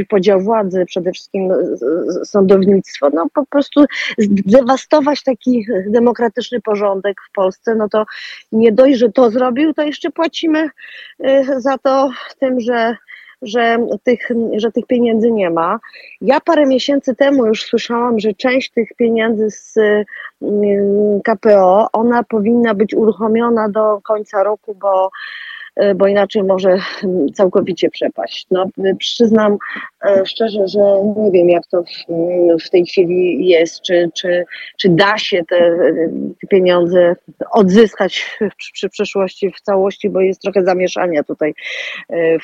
podział 0.09 0.41
władzy, 0.41 0.85
przede 0.85 1.11
wszystkim 1.11 1.51
sądownictwo, 2.23 3.09
no 3.13 3.27
po 3.33 3.45
prostu 3.45 3.85
zdewastować 4.17 5.23
taki 5.23 5.65
demokratyczny 5.87 6.61
porządek 6.61 7.21
w 7.29 7.31
Polsce, 7.31 7.75
no 7.75 7.89
to 7.89 8.05
nie 8.51 8.71
dość, 8.71 8.97
że 8.97 9.11
to 9.11 9.31
zrobił, 9.31 9.73
to 9.73 9.83
jeszcze 9.83 10.11
płacimy 10.11 10.69
y, 11.25 11.61
za 11.61 11.77
to 11.77 12.11
tym, 12.39 12.59
że 12.59 12.95
że 13.43 13.77
tych, 14.03 14.29
że 14.57 14.71
tych 14.71 14.85
pieniędzy 14.87 15.31
nie 15.31 15.49
ma. 15.49 15.79
Ja 16.21 16.39
parę 16.39 16.65
miesięcy 16.65 17.15
temu 17.15 17.45
już 17.45 17.63
słyszałam, 17.63 18.19
że 18.19 18.33
część 18.33 18.71
tych 18.71 18.89
pieniędzy 18.97 19.51
z 19.51 19.77
y, 19.77 20.05
KPO, 21.23 21.87
ona 21.93 22.23
powinna 22.23 22.73
być 22.73 22.93
uruchomiona 22.93 23.69
do 23.69 23.99
końca 24.03 24.43
roku, 24.43 24.75
bo 24.75 25.11
bo 25.95 26.07
inaczej 26.07 26.43
może 26.43 26.77
całkowicie 27.33 27.89
przepaść. 27.89 28.47
No, 28.51 28.65
przyznam 28.99 29.57
szczerze, 30.25 30.67
że 30.67 30.79
nie 31.17 31.31
wiem, 31.31 31.49
jak 31.49 31.67
to 31.67 31.83
w, 31.83 31.87
w 32.65 32.69
tej 32.69 32.85
chwili 32.85 33.47
jest, 33.47 33.81
czy, 33.81 34.09
czy, 34.13 34.45
czy 34.79 34.89
da 34.89 35.17
się 35.17 35.43
te, 35.49 35.77
te 36.41 36.47
pieniądze 36.47 37.15
odzyskać 37.51 38.39
przy 38.73 38.89
przyszłości 38.89 39.51
w 39.51 39.61
całości, 39.61 40.09
bo 40.09 40.21
jest 40.21 40.41
trochę 40.41 40.63
zamieszania 40.63 41.23
tutaj 41.23 41.53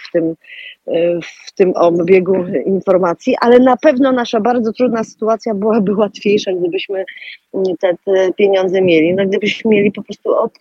w 0.07 0.11
tym, 0.11 0.35
w 1.45 1.51
tym 1.51 1.73
obiegu 1.75 2.35
informacji, 2.65 3.35
ale 3.41 3.59
na 3.59 3.77
pewno 3.77 4.11
nasza 4.11 4.39
bardzo 4.39 4.73
trudna 4.73 5.03
sytuacja 5.03 5.53
byłaby 5.53 5.95
łatwiejsza, 5.95 6.51
gdybyśmy 6.53 7.05
te, 7.79 7.93
te 8.05 8.33
pieniądze 8.33 8.81
mieli. 8.81 9.13
No, 9.13 9.25
gdybyśmy 9.25 9.71
mieli 9.71 9.91
po 9.91 10.03
prostu 10.03 10.35
od, 10.35 10.51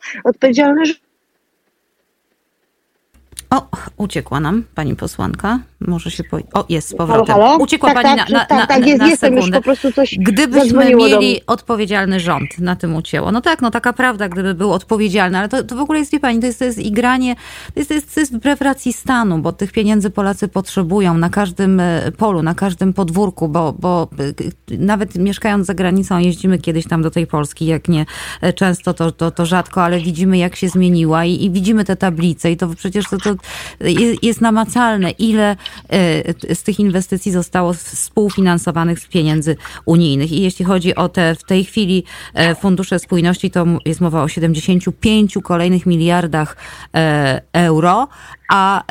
o, 3.50 3.67
uciekła 3.97 4.40
nam 4.40 4.64
pani 4.75 4.97
posłanka. 4.97 5.59
Może 5.81 6.11
się 6.11 6.25
po... 6.25 6.37
O, 6.52 6.64
jest 6.69 6.88
z 6.88 6.95
powrotem. 6.95 7.35
Halo, 7.35 7.47
halo? 7.47 7.59
Uciekła 7.59 7.95
tak, 7.95 8.02
pani 8.02 8.19
tak, 8.19 8.31
na, 8.31 8.38
na, 8.38 8.47
tak, 8.47 8.69
tak, 8.69 8.81
na, 8.81 8.87
jest, 8.87 8.99
na 8.99 9.09
jestem 9.09 9.35
sekundę. 9.35 9.57
już 9.57 9.57
po 9.57 9.62
prostu 9.62 9.93
coś 9.93 10.19
Gdybyśmy 10.19 10.95
mieli 10.95 11.47
odpowiedzialny 11.47 12.21
rząd, 12.21 12.59
na 12.59 12.76
tym 12.76 12.97
ucięło. 12.97 13.33
No 13.33 13.40
tak, 13.40 13.62
no 13.62 13.71
taka 13.71 13.93
prawda, 13.93 14.28
gdyby 14.28 14.55
był 14.55 14.73
odpowiedzialny, 14.73 15.38
ale 15.38 15.49
to, 15.49 15.62
to 15.62 15.76
w 15.76 15.81
ogóle 15.81 15.99
jest, 15.99 16.12
wie 16.12 16.21
pani, 16.21 16.40
to 16.40 16.47
jest, 16.47 16.59
to 16.59 16.64
jest 16.64 16.78
igranie, 16.78 17.37
to 17.75 17.81
jest, 17.81 17.88
to 17.88 17.95
jest, 17.95 18.14
to 18.14 18.21
jest 18.21 18.35
wbrew 18.37 18.61
racji 18.61 18.93
stanu, 18.93 19.38
bo 19.38 19.52
tych 19.52 19.73
pieniędzy 19.73 20.11
Polacy 20.11 20.49
potrzebują 20.49 21.19
na 21.19 21.31
każdym 21.31 21.81
e, 21.81 22.12
polu, 22.12 22.43
na 22.43 22.55
każdym 22.55 22.93
podwórku, 22.93 23.49
bo, 23.49 23.73
bo 23.73 24.09
e, 24.71 24.76
nawet 24.78 25.14
mieszkając 25.14 25.67
za 25.67 25.75
granicą, 25.75 26.19
jeździmy 26.19 26.59
kiedyś 26.59 26.88
tam 26.88 27.02
do 27.02 27.11
tej 27.11 27.26
Polski, 27.26 27.67
jak 27.67 27.88
nie 27.88 28.07
e, 28.40 28.52
często, 28.52 28.95
to, 28.95 29.12
to, 29.12 29.31
to 29.31 29.47
rzadko, 29.47 29.83
ale 29.83 30.00
widzimy 30.00 30.38
jak 30.38 30.57
się 30.57 30.69
zmieniła 30.69 31.25
i, 31.25 31.45
i 31.45 31.50
widzimy 31.50 31.85
te 31.85 31.97
tablice 31.97 32.52
i 32.52 32.57
to 32.57 32.69
przecież 32.69 33.05
to, 33.11 33.19
to 33.19 33.38
jest 34.23 34.40
namacalne, 34.40 35.11
ile 35.11 35.57
z 36.54 36.62
tych 36.62 36.80
inwestycji 36.80 37.33
zostało 37.33 37.73
współfinansowanych 37.73 39.00
z 39.00 39.07
pieniędzy 39.07 39.57
unijnych. 39.85 40.33
I 40.33 40.42
jeśli 40.42 40.64
chodzi 40.64 40.95
o 40.95 41.09
te 41.09 41.35
w 41.35 41.45
tej 41.45 41.64
chwili 41.64 42.04
fundusze 42.61 42.99
spójności, 42.99 43.50
to 43.50 43.66
jest 43.85 44.00
mowa 44.00 44.23
o 44.23 44.28
75 44.28 45.38
kolejnych 45.42 45.87
miliardach 45.87 46.57
euro, 47.52 48.09
a 48.49 48.83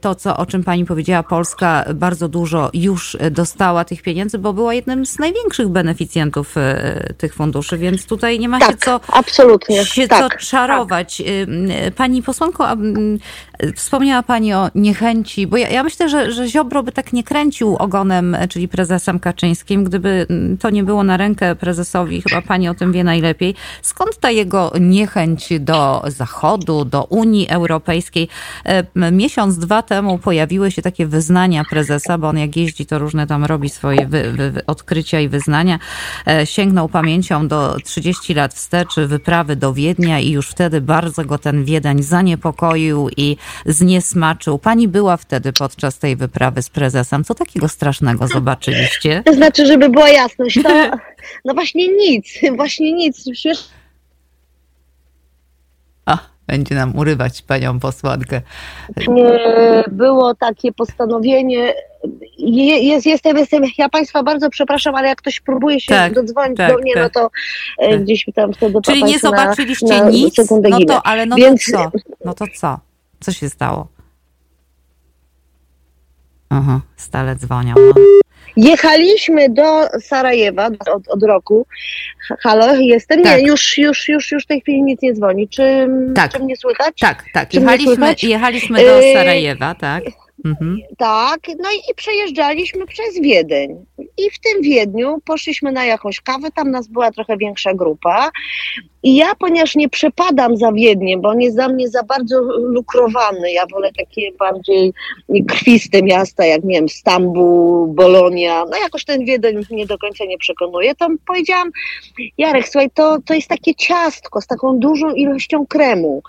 to, 0.00 0.14
co, 0.14 0.36
o 0.36 0.46
czym 0.46 0.64
pani 0.64 0.84
powiedziała, 0.84 1.22
Polska 1.22 1.84
bardzo 1.94 2.28
dużo 2.28 2.70
już 2.74 3.16
dostała 3.30 3.84
tych 3.84 4.02
pieniędzy, 4.02 4.38
bo 4.38 4.52
była 4.52 4.74
jednym 4.74 5.06
z 5.06 5.18
największych 5.18 5.68
beneficjentów 5.68 6.54
tych 7.18 7.34
funduszy, 7.34 7.78
więc 7.78 8.06
tutaj 8.06 8.38
nie 8.38 8.48
ma 8.48 8.58
tak, 8.58 8.70
się 8.70 8.76
co, 8.76 9.00
absolutnie. 9.08 9.84
się 9.84 10.08
tak, 10.08 10.40
co 10.40 10.46
czarować. 10.46 11.16
Tak. 11.16 11.94
Pani 11.94 12.22
posłanko, 12.22 12.68
wspomniała 13.76 14.22
pani 14.22 14.54
o 14.54 14.70
niechęci, 14.74 15.46
bo 15.46 15.56
ja, 15.56 15.68
ja 15.68 15.82
myślę, 15.82 16.08
że, 16.08 16.32
że 16.32 16.48
Ziobro 16.48 16.82
by 16.82 16.92
tak 16.92 17.12
nie 17.12 17.24
kręcił 17.24 17.76
ogonem, 17.76 18.36
czyli 18.48 18.68
prezesem 18.68 19.20
Kaczyńskim, 19.20 19.84
gdyby 19.84 20.26
to 20.60 20.70
nie 20.70 20.84
było 20.84 21.04
na 21.04 21.16
rękę 21.16 21.54
prezesowi, 21.54 22.22
chyba 22.28 22.42
pani 22.42 22.68
o 22.68 22.74
tym 22.74 22.92
wie 22.92 23.04
najlepiej. 23.04 23.54
Skąd 23.82 24.18
ta 24.18 24.30
jego 24.30 24.72
niechęć 24.80 25.48
do 25.60 26.02
Zachodu, 26.06 26.84
do 26.84 27.04
Unii 27.04 27.48
Europejskiej? 27.48 28.28
Miesiąc, 29.12 29.58
dwa 29.58 29.82
temu 29.82 30.18
pojawiły 30.18 30.70
się 30.70 30.82
takie 30.82 31.06
wyznania 31.06 31.62
prezesa, 31.70 32.18
bo 32.18 32.28
on 32.28 32.38
jak 32.38 32.56
jeździ, 32.56 32.86
to 32.86 32.98
różne 32.98 33.26
tam 33.26 33.44
robi 33.44 33.68
swoje 33.68 34.06
wy, 34.06 34.32
wy, 34.32 34.66
odkrycia 34.66 35.20
i 35.20 35.28
wyznania. 35.28 35.78
Sięgnął 36.44 36.88
pamięcią 36.88 37.48
do 37.48 37.76
30 37.84 38.34
lat 38.34 38.54
wstecz, 38.54 38.94
wyprawy 39.06 39.56
do 39.56 39.74
Wiednia 39.74 40.20
i 40.20 40.30
już 40.30 40.48
wtedy 40.48 40.80
bardzo 40.80 41.24
go 41.24 41.38
ten 41.38 41.64
Wiedeń 41.64 42.02
zaniepokoił 42.02 43.08
i 43.16 43.36
zniesmaczył. 43.66 44.58
Pani 44.58 44.88
była 44.88 45.16
wtedy 45.16 45.52
podczas 45.52 45.98
tej 45.98 46.16
wyprawy 46.16 46.62
z 46.62 46.70
prezesem. 46.70 47.24
Co 47.24 47.34
takiego 47.34 47.68
strasznego 47.68 48.28
zobaczyliście? 48.28 49.22
To 49.24 49.32
znaczy, 49.34 49.66
żeby 49.66 49.88
była 49.88 50.08
jasność, 50.08 50.62
to 50.62 50.90
no 51.44 51.54
właśnie 51.54 51.88
nic, 51.88 52.40
właśnie 52.56 52.92
nic. 52.92 53.24
A, 53.26 53.85
będzie 56.46 56.74
nam 56.74 56.96
urywać 56.96 57.42
panią 57.42 57.80
posłankę. 57.80 58.40
Było 59.90 60.34
takie 60.34 60.72
postanowienie. 60.72 61.74
Jest, 62.38 63.06
jestem, 63.06 63.36
jestem, 63.36 63.62
ja 63.78 63.88
Państwa 63.88 64.22
bardzo 64.22 64.50
przepraszam, 64.50 64.94
ale 64.94 65.08
jak 65.08 65.18
ktoś 65.18 65.40
próbuje 65.40 65.80
się 65.80 65.94
Tak, 65.94 66.14
dodzwonić 66.14 66.56
tak, 66.56 66.72
do 66.72 66.78
mnie, 66.78 66.94
tak, 66.94 67.02
no 67.02 67.10
to 67.10 67.30
e, 67.78 67.98
gdzieś 67.98 68.26
tam 68.34 68.52
wtedy 68.52 68.78
Czyli 68.84 69.04
nie 69.04 69.18
zobaczyliście 69.18 69.86
na, 69.86 70.04
na 70.04 70.10
nic? 70.10 70.36
No 70.70 70.78
to, 70.86 71.06
ale 71.06 71.26
no 71.26 71.36
Więc- 71.36 71.64
to 71.64 71.72
co? 71.72 71.90
No 72.24 72.34
to 72.34 72.44
co? 72.56 72.78
Co 73.20 73.32
się 73.32 73.48
stało? 73.48 73.88
Aha, 76.48 76.80
stale 76.96 77.36
dzwonią. 77.36 77.74
No. 77.76 78.25
Jechaliśmy 78.56 79.48
do 79.48 79.88
Sarajewa 80.00 80.66
od, 80.66 81.08
od 81.08 81.22
roku. 81.22 81.66
Halo, 82.40 82.74
jestem? 82.74 83.22
Tak. 83.22 83.38
Nie, 83.38 83.46
już, 83.46 83.78
już, 83.78 84.08
już, 84.08 84.32
już 84.32 84.44
w 84.44 84.46
tej 84.46 84.60
chwili 84.60 84.82
nic 84.82 85.02
nie 85.02 85.14
dzwoni. 85.14 85.48
Czy, 85.48 85.88
Tak. 86.14 86.32
czy 86.32 86.38
mnie 86.38 86.56
słychać? 86.56 86.94
Tak, 87.00 87.24
tak. 87.32 87.54
Jechaliśmy, 87.54 87.94
słychać? 87.94 88.24
jechaliśmy 88.24 88.78
do 88.78 89.00
Yy, 89.00 89.12
Sarajewa, 89.14 89.74
tak. 89.74 90.02
Mhm. 90.44 90.78
Tak, 90.98 91.40
no 91.58 91.70
i 91.70 91.94
przejeżdżaliśmy 91.94 92.86
przez 92.86 93.20
Wiedeń. 93.20 93.84
I 94.18 94.30
w 94.30 94.38
tym 94.38 94.62
Wiedniu 94.62 95.20
poszliśmy 95.24 95.72
na 95.72 95.84
jakąś 95.84 96.20
kawę, 96.20 96.48
tam 96.54 96.70
nas 96.70 96.88
była 96.88 97.10
trochę 97.10 97.36
większa 97.36 97.74
grupa. 97.74 98.30
I 99.02 99.16
ja, 99.16 99.34
ponieważ 99.38 99.76
nie 99.76 99.88
przepadam 99.88 100.56
za 100.56 100.72
Wiedniem, 100.72 101.20
bo 101.20 101.28
on 101.28 101.40
jest 101.40 101.56
dla 101.56 101.68
mnie 101.68 101.88
za 101.88 102.02
bardzo 102.02 102.40
lukrowany, 102.58 103.52
ja 103.52 103.66
wolę 103.66 103.90
takie 103.96 104.32
bardziej 104.32 104.92
krwiste 105.48 106.02
miasta, 106.02 106.46
jak 106.46 106.64
nie 106.64 106.74
wiem, 106.74 106.88
Stambuł, 106.88 107.86
Bolonia, 107.86 108.64
no 108.70 108.76
jakoś 108.76 109.04
ten 109.04 109.24
Wiedeń 109.24 109.56
mnie 109.70 109.86
do 109.86 109.98
końca 109.98 110.24
nie 110.24 110.38
przekonuje, 110.38 110.94
to 110.94 111.08
powiedziałam, 111.26 111.70
Jarek, 112.38 112.68
słuchaj, 112.68 112.90
to, 112.94 113.18
to 113.24 113.34
jest 113.34 113.48
takie 113.48 113.74
ciastko 113.74 114.40
z 114.40 114.46
taką 114.46 114.78
dużą 114.78 115.10
ilością 115.10 115.66
kremu 115.66 116.22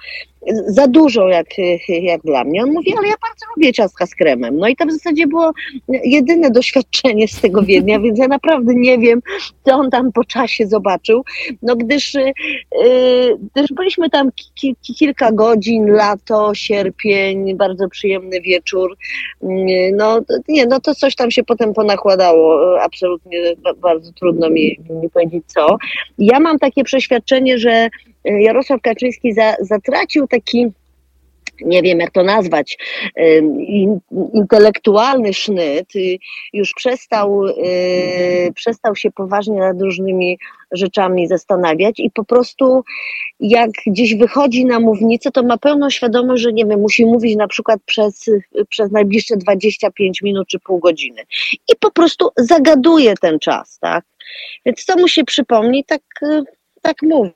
za 0.67 0.87
dużo 0.87 1.27
jak, 1.27 1.47
jak 1.89 2.21
dla 2.21 2.43
mnie. 2.43 2.63
On 2.63 2.71
mówi, 2.71 2.93
ale 2.97 3.07
ja 3.07 3.13
bardzo 3.21 3.45
lubię 3.55 3.73
ciastka 3.73 4.05
z 4.05 4.15
kremem. 4.15 4.57
No 4.57 4.67
i 4.67 4.75
to 4.75 4.85
w 4.85 4.91
zasadzie 4.91 5.27
było 5.27 5.51
jedyne 6.03 6.51
doświadczenie 6.51 7.27
z 7.27 7.41
tego 7.41 7.61
Wiednia, 7.63 7.99
więc 8.03 8.19
ja 8.19 8.27
naprawdę 8.27 8.73
nie 8.75 8.97
wiem, 8.97 9.21
co 9.65 9.75
on 9.75 9.89
tam 9.89 10.11
po 10.11 10.23
czasie 10.23 10.67
zobaczył. 10.67 11.23
No 11.61 11.75
gdyż, 11.75 12.13
yy, 12.13 13.37
gdyż 13.53 13.67
byliśmy 13.73 14.09
tam 14.09 14.31
ki, 14.31 14.75
ki, 14.81 14.95
kilka 14.95 15.31
godzin, 15.31 15.87
lato, 15.87 16.55
sierpień, 16.55 17.55
bardzo 17.55 17.89
przyjemny 17.89 18.41
wieczór. 18.41 18.97
Yy, 19.41 19.91
no 19.95 20.21
nie, 20.47 20.65
no 20.65 20.79
to 20.79 20.95
coś 20.95 21.15
tam 21.15 21.31
się 21.31 21.43
potem 21.43 21.73
ponakładało. 21.73 22.81
Absolutnie 22.81 23.39
ba- 23.57 23.73
bardzo 23.73 24.11
trudno 24.11 24.49
mi, 24.49 24.79
mi 25.01 25.09
powiedzieć 25.09 25.43
co. 25.47 25.77
Ja 26.17 26.39
mam 26.39 26.59
takie 26.59 26.83
przeświadczenie, 26.83 27.57
że 27.57 27.89
Jarosław 28.39 28.81
Kaczyński 28.81 29.33
za, 29.33 29.55
zatracił 29.59 30.27
taki 30.27 30.71
nie 31.61 31.81
wiem 31.81 31.99
jak 31.99 32.11
to 32.11 32.23
nazwać, 32.23 32.77
intelektualny 34.33 35.33
sznyt, 35.33 35.93
już 36.53 36.73
przestał, 36.73 37.45
y, 37.47 38.51
przestał 38.55 38.95
się 38.95 39.11
poważnie 39.11 39.59
nad 39.59 39.81
różnymi 39.81 40.39
rzeczami 40.71 41.27
zastanawiać 41.27 41.99
i 41.99 42.11
po 42.11 42.25
prostu 42.25 42.83
jak 43.39 43.71
gdzieś 43.87 44.15
wychodzi 44.15 44.65
na 44.65 44.79
mównicę, 44.79 45.31
to 45.31 45.43
ma 45.43 45.57
pełną 45.57 45.89
świadomość, 45.89 46.43
że 46.43 46.53
nie 46.53 46.65
wiem, 46.65 46.79
musi 46.79 47.05
mówić 47.05 47.35
na 47.35 47.47
przykład 47.47 47.79
przez, 47.85 48.25
przez 48.69 48.91
najbliższe 48.91 49.37
25 49.37 50.21
minut 50.21 50.47
czy 50.47 50.59
pół 50.59 50.79
godziny. 50.79 51.21
I 51.69 51.75
po 51.79 51.91
prostu 51.91 52.29
zagaduje 52.37 53.13
ten 53.21 53.39
czas, 53.39 53.79
tak? 53.79 54.05
Więc 54.65 54.83
co 54.83 54.97
mu 54.97 55.07
się 55.07 55.23
przypomni, 55.23 55.83
tak, 55.83 56.01
y, 56.23 56.43
tak 56.81 57.01
mówi. 57.01 57.31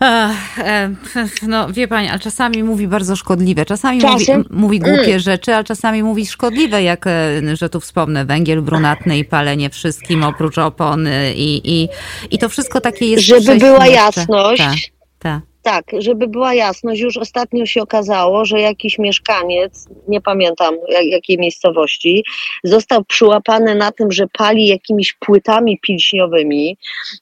Ech, 0.00 1.42
no 1.48 1.72
wie 1.72 1.88
pani, 1.88 2.08
ale 2.08 2.18
czasami 2.18 2.62
mówi 2.62 2.88
bardzo 2.88 3.16
szkodliwe, 3.16 3.64
czasami 3.64 4.00
mówi, 4.02 4.26
mówi 4.50 4.78
głupie 4.80 5.06
Mm. 5.06 5.20
rzeczy, 5.20 5.54
a 5.54 5.64
czasami 5.64 6.02
mówi 6.02 6.26
szkodliwe, 6.26 6.82
jak, 6.82 7.06
e, 7.06 7.56
że 7.56 7.68
tu 7.68 7.80
wspomnę, 7.80 8.24
węgiel 8.24 8.62
brunatny 8.62 9.18
i 9.18 9.24
palenie 9.24 9.70
wszystkim 9.70 10.22
oprócz 10.24 10.58
opony 10.58 11.34
i, 11.34 11.82
i, 11.82 11.88
i 12.30 12.38
to 12.38 12.48
wszystko 12.48 12.80
takie 12.80 13.06
jest 13.06 13.24
Żeby 13.24 13.56
była 13.56 13.86
jasność, 13.86 14.62
Tak, 14.62 14.76
tak. 15.18 15.49
Tak, 15.62 15.84
żeby 15.98 16.28
była 16.28 16.54
jasność, 16.54 17.00
już 17.00 17.16
ostatnio 17.16 17.66
się 17.66 17.82
okazało, 17.82 18.44
że 18.44 18.60
jakiś 18.60 18.98
mieszkaniec, 18.98 19.88
nie 20.08 20.20
pamiętam 20.20 20.74
jak, 20.88 21.04
jakiej 21.04 21.38
miejscowości, 21.38 22.24
został 22.64 23.04
przyłapany 23.04 23.74
na 23.74 23.92
tym, 23.92 24.12
że 24.12 24.26
pali 24.32 24.66
jakimiś 24.66 25.12
płytami 25.12 25.78
pilśniowymi, 25.82 26.76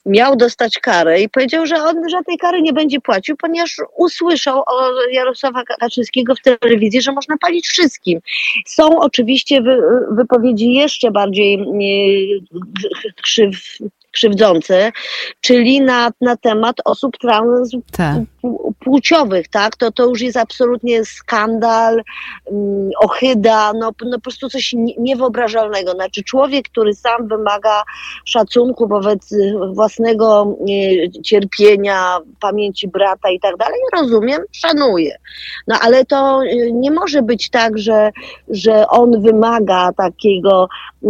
miał 0.06 0.36
dostać 0.36 0.78
karę 0.78 1.20
i 1.22 1.28
powiedział, 1.28 1.66
że 1.66 1.76
on 1.76 2.08
żadnej 2.08 2.38
kary 2.38 2.62
nie 2.62 2.72
będzie 2.72 3.00
płacił, 3.00 3.36
ponieważ 3.36 3.76
usłyszał 3.96 4.58
od 4.66 5.12
Jarosława 5.12 5.62
Kaczyńskiego 5.64 6.34
w 6.34 6.42
telewizji, 6.42 7.02
że 7.02 7.12
można 7.12 7.36
palić 7.38 7.68
wszystkim. 7.68 8.20
Są 8.66 9.00
oczywiście 9.00 9.62
wy, 9.62 9.78
wypowiedzi 10.10 10.72
jeszcze 10.72 11.10
bardziej 11.10 11.54
e, 11.54 13.22
krzyw, 13.22 13.78
krzywdzące, 14.12 14.92
czyli 15.40 15.80
na, 15.80 16.10
na 16.20 16.36
temat 16.36 16.76
osób 16.84 17.18
transpłciowych, 17.18 19.48
tak? 19.48 19.76
To, 19.76 19.92
to 19.92 20.06
już 20.06 20.20
jest 20.20 20.36
absolutnie 20.36 21.04
skandal, 21.04 22.02
um, 22.44 22.90
ochyda, 23.00 23.72
no, 23.72 23.92
no 24.04 24.18
po 24.18 24.22
prostu 24.22 24.48
coś 24.48 24.74
niewyobrażalnego. 24.98 25.92
Znaczy 25.92 26.24
człowiek, 26.24 26.68
który 26.68 26.94
sam 26.94 27.28
wymaga 27.28 27.82
szacunku 28.24 28.88
wobec 28.88 29.34
własnego 29.72 30.56
e, 30.60 30.64
cierpienia, 31.22 32.18
pamięci 32.40 32.88
brata 32.88 33.30
i 33.30 33.40
tak 33.40 33.56
dalej, 33.56 33.80
rozumiem, 33.92 34.42
szanuję. 34.52 35.16
No 35.66 35.76
ale 35.80 36.04
to 36.04 36.40
e, 36.44 36.72
nie 36.72 36.90
może 36.90 37.22
być 37.22 37.50
tak, 37.50 37.78
że, 37.78 38.10
że 38.48 38.88
on 38.88 39.22
wymaga 39.22 39.92
takiego 39.92 40.68
e, 41.04 41.08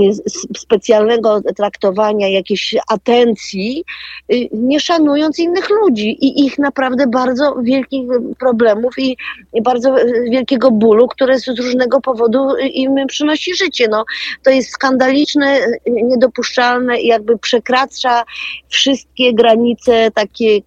specjalnego 0.57 1.41
traktowania, 1.57 2.29
jakiejś 2.29 2.77
atencji, 2.89 3.85
y, 4.33 4.49
nie 4.53 4.81
szanując 4.81 5.39
innych 5.39 5.71
ludzi 5.71 6.09
i 6.09 6.47
ich 6.47 6.59
naprawdę 6.59 7.07
bardzo 7.07 7.55
wielkich 7.63 8.09
problemów 8.39 8.99
i 8.99 9.17
bardzo 9.63 9.95
wielkiego 10.31 10.71
bólu, 10.71 11.09
które 11.09 11.39
z 11.39 11.49
różnego 11.49 12.01
powodu 12.01 12.57
im 12.57 13.07
przynosi 13.07 13.55
życie. 13.55 13.89
No, 13.91 14.05
to 14.43 14.51
jest 14.51 14.71
skandaliczne, 14.71 15.59
niedopuszczalne 15.87 17.01
i 17.01 17.07
jakby 17.07 17.39
przekracza 17.39 18.25
wszystkie 18.69 19.35
granice 19.35 20.11
takie 20.15 20.61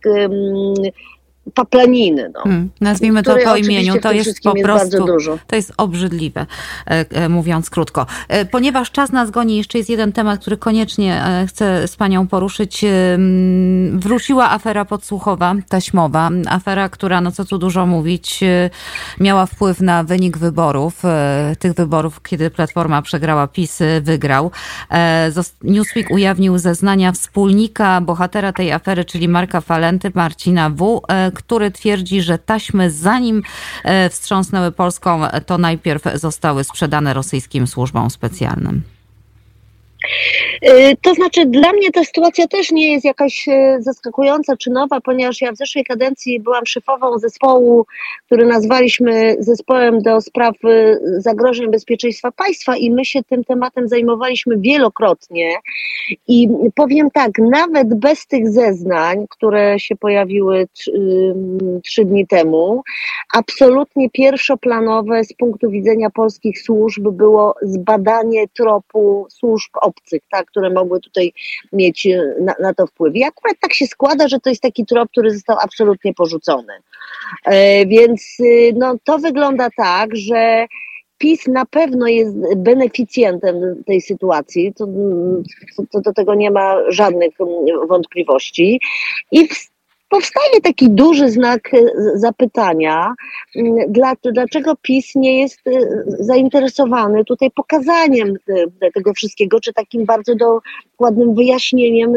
paplaniny. 1.53 2.31
No, 2.33 2.41
hmm, 2.41 2.69
nazwijmy 2.81 3.23
to 3.23 3.35
po 3.45 3.55
imieniu, 3.55 3.99
to 4.01 4.11
jest 4.11 4.41
po 4.43 4.53
prostu, 4.63 5.05
to 5.47 5.55
jest 5.55 5.73
obrzydliwe, 5.77 6.45
e, 6.87 7.05
e, 7.09 7.29
mówiąc 7.29 7.69
krótko. 7.69 8.05
E, 8.27 8.45
ponieważ 8.45 8.91
czas 8.91 9.11
nas 9.11 9.31
goni, 9.31 9.57
jeszcze 9.57 9.77
jest 9.77 9.89
jeden 9.89 10.11
temat, 10.11 10.41
który 10.41 10.57
koniecznie 10.57 11.23
chcę 11.47 11.87
z 11.87 11.95
panią 11.95 12.27
poruszyć. 12.27 12.85
Wróciła 13.93 14.51
afera 14.51 14.85
podsłuchowa, 14.85 15.55
taśmowa, 15.69 16.29
afera, 16.49 16.89
która, 16.89 17.21
no 17.21 17.31
co 17.31 17.45
tu 17.45 17.57
dużo 17.57 17.85
mówić, 17.85 18.39
miała 19.19 19.45
wpływ 19.45 19.81
na 19.81 20.03
wynik 20.03 20.37
wyborów, 20.37 21.01
tych 21.59 21.73
wyborów, 21.73 22.21
kiedy 22.23 22.49
Platforma 22.49 23.01
przegrała, 23.01 23.47
PiS 23.47 23.79
wygrał. 24.01 24.51
Newsweek 25.63 26.11
ujawnił 26.11 26.57
zeznania 26.57 27.11
wspólnika, 27.11 28.01
bohatera 28.01 28.53
tej 28.53 28.71
afery, 28.71 29.05
czyli 29.05 29.27
Marka 29.27 29.61
Falenty, 29.61 30.11
Marcina 30.15 30.69
W., 30.69 31.01
który 31.31 31.71
twierdzi, 31.71 32.21
że 32.21 32.37
taśmy 32.37 32.91
zanim 32.91 33.43
e, 33.83 34.09
wstrząsnęły 34.09 34.71
Polską, 34.71 35.21
to 35.45 35.57
najpierw 35.57 36.03
zostały 36.13 36.63
sprzedane 36.63 37.13
rosyjskim 37.13 37.67
służbom 37.67 38.09
specjalnym. 38.09 38.83
Y, 40.65 40.97
to 41.01 41.13
znaczy, 41.13 41.45
dla 41.45 41.73
mnie 41.73 41.91
ta 41.91 42.03
sytuacja 42.03 42.47
też 42.47 42.71
nie 42.71 42.91
jest 42.93 43.05
jakaś 43.05 43.47
e, 43.47 43.77
zaskakująca 43.79 44.57
czy 44.57 44.69
nowa, 44.69 45.01
ponieważ 45.01 45.41
ja 45.41 45.51
w 45.51 45.57
zeszłej 45.57 45.85
kadencji 45.85 46.39
byłam 46.39 46.65
szefową 46.65 47.19
zespołu, 47.19 47.85
który 48.25 48.45
nazwaliśmy 48.45 49.35
zespołem 49.39 50.01
do 50.01 50.21
spraw 50.21 50.55
e, 50.63 50.97
zagrożeń 51.21 51.71
bezpieczeństwa 51.71 52.31
państwa 52.31 52.77
i 52.77 52.91
my 52.91 53.05
się 53.05 53.23
tym 53.23 53.43
tematem 53.43 53.87
zajmowaliśmy 53.87 54.57
wielokrotnie. 54.57 55.55
I 56.27 56.49
powiem 56.75 57.11
tak, 57.11 57.31
nawet 57.39 57.93
bez 57.93 58.27
tych 58.27 58.49
zeznań, 58.49 59.25
które 59.29 59.79
się 59.79 59.95
pojawiły 59.95 60.67
trzy 61.83 62.05
dni 62.05 62.27
temu, 62.27 62.83
absolutnie 63.33 64.09
pierwszoplanowe 64.09 65.23
z 65.23 65.33
punktu 65.33 65.69
widzenia 65.69 66.09
polskich 66.09 66.61
służb 66.61 67.07
było 67.07 67.55
zbadanie 67.61 68.47
tropu 68.47 69.27
służb 69.29 69.71
obcych, 69.81 69.90
tak, 70.31 70.45
które 70.45 70.69
mogły 70.69 70.99
tutaj 70.99 71.33
mieć 71.73 72.05
e, 72.05 72.35
na, 72.41 72.53
na 72.59 72.73
to 72.73 72.87
wpływ. 72.87 73.15
I 73.15 73.23
akurat 73.23 73.55
tak 73.61 73.73
się 73.73 73.87
składa, 73.87 74.27
że 74.27 74.39
to 74.39 74.49
jest 74.49 74.61
taki 74.61 74.85
trop, 74.85 75.09
który 75.11 75.31
został 75.31 75.57
absolutnie 75.61 76.13
porzucony. 76.13 76.73
E, 77.45 77.85
więc 77.85 78.37
e, 78.39 78.73
no, 78.75 78.95
to 79.03 79.17
wygląda 79.17 79.69
tak, 79.77 80.15
że 80.15 80.67
PiS 81.17 81.47
na 81.47 81.65
pewno 81.65 82.07
jest 82.07 82.35
beneficjentem 82.55 83.83
tej 83.85 84.01
sytuacji, 84.01 84.73
to, 84.73 84.87
to, 85.91 86.01
do 86.01 86.13
tego 86.13 86.35
nie 86.35 86.51
ma 86.51 86.77
żadnych 86.87 87.33
wątpliwości. 87.87 88.79
I 89.31 89.47
w 89.47 89.70
powstaje 90.11 90.61
taki 90.63 90.89
duży 90.89 91.29
znak 91.29 91.73
e, 91.73 91.77
zapytania, 92.15 93.13
dlaczego 94.33 94.75
PiS 94.81 95.15
nie 95.15 95.39
jest 95.39 95.67
e, 95.67 95.71
zainteresowany 96.19 97.25
tutaj 97.25 97.51
pokazaniem 97.51 98.33
tego 98.93 99.13
wszystkiego, 99.13 99.59
czy 99.59 99.73
takim 99.73 100.05
bardzo 100.05 100.35
dokładnym 100.35 101.35
wyjaśnieniem 101.35 102.13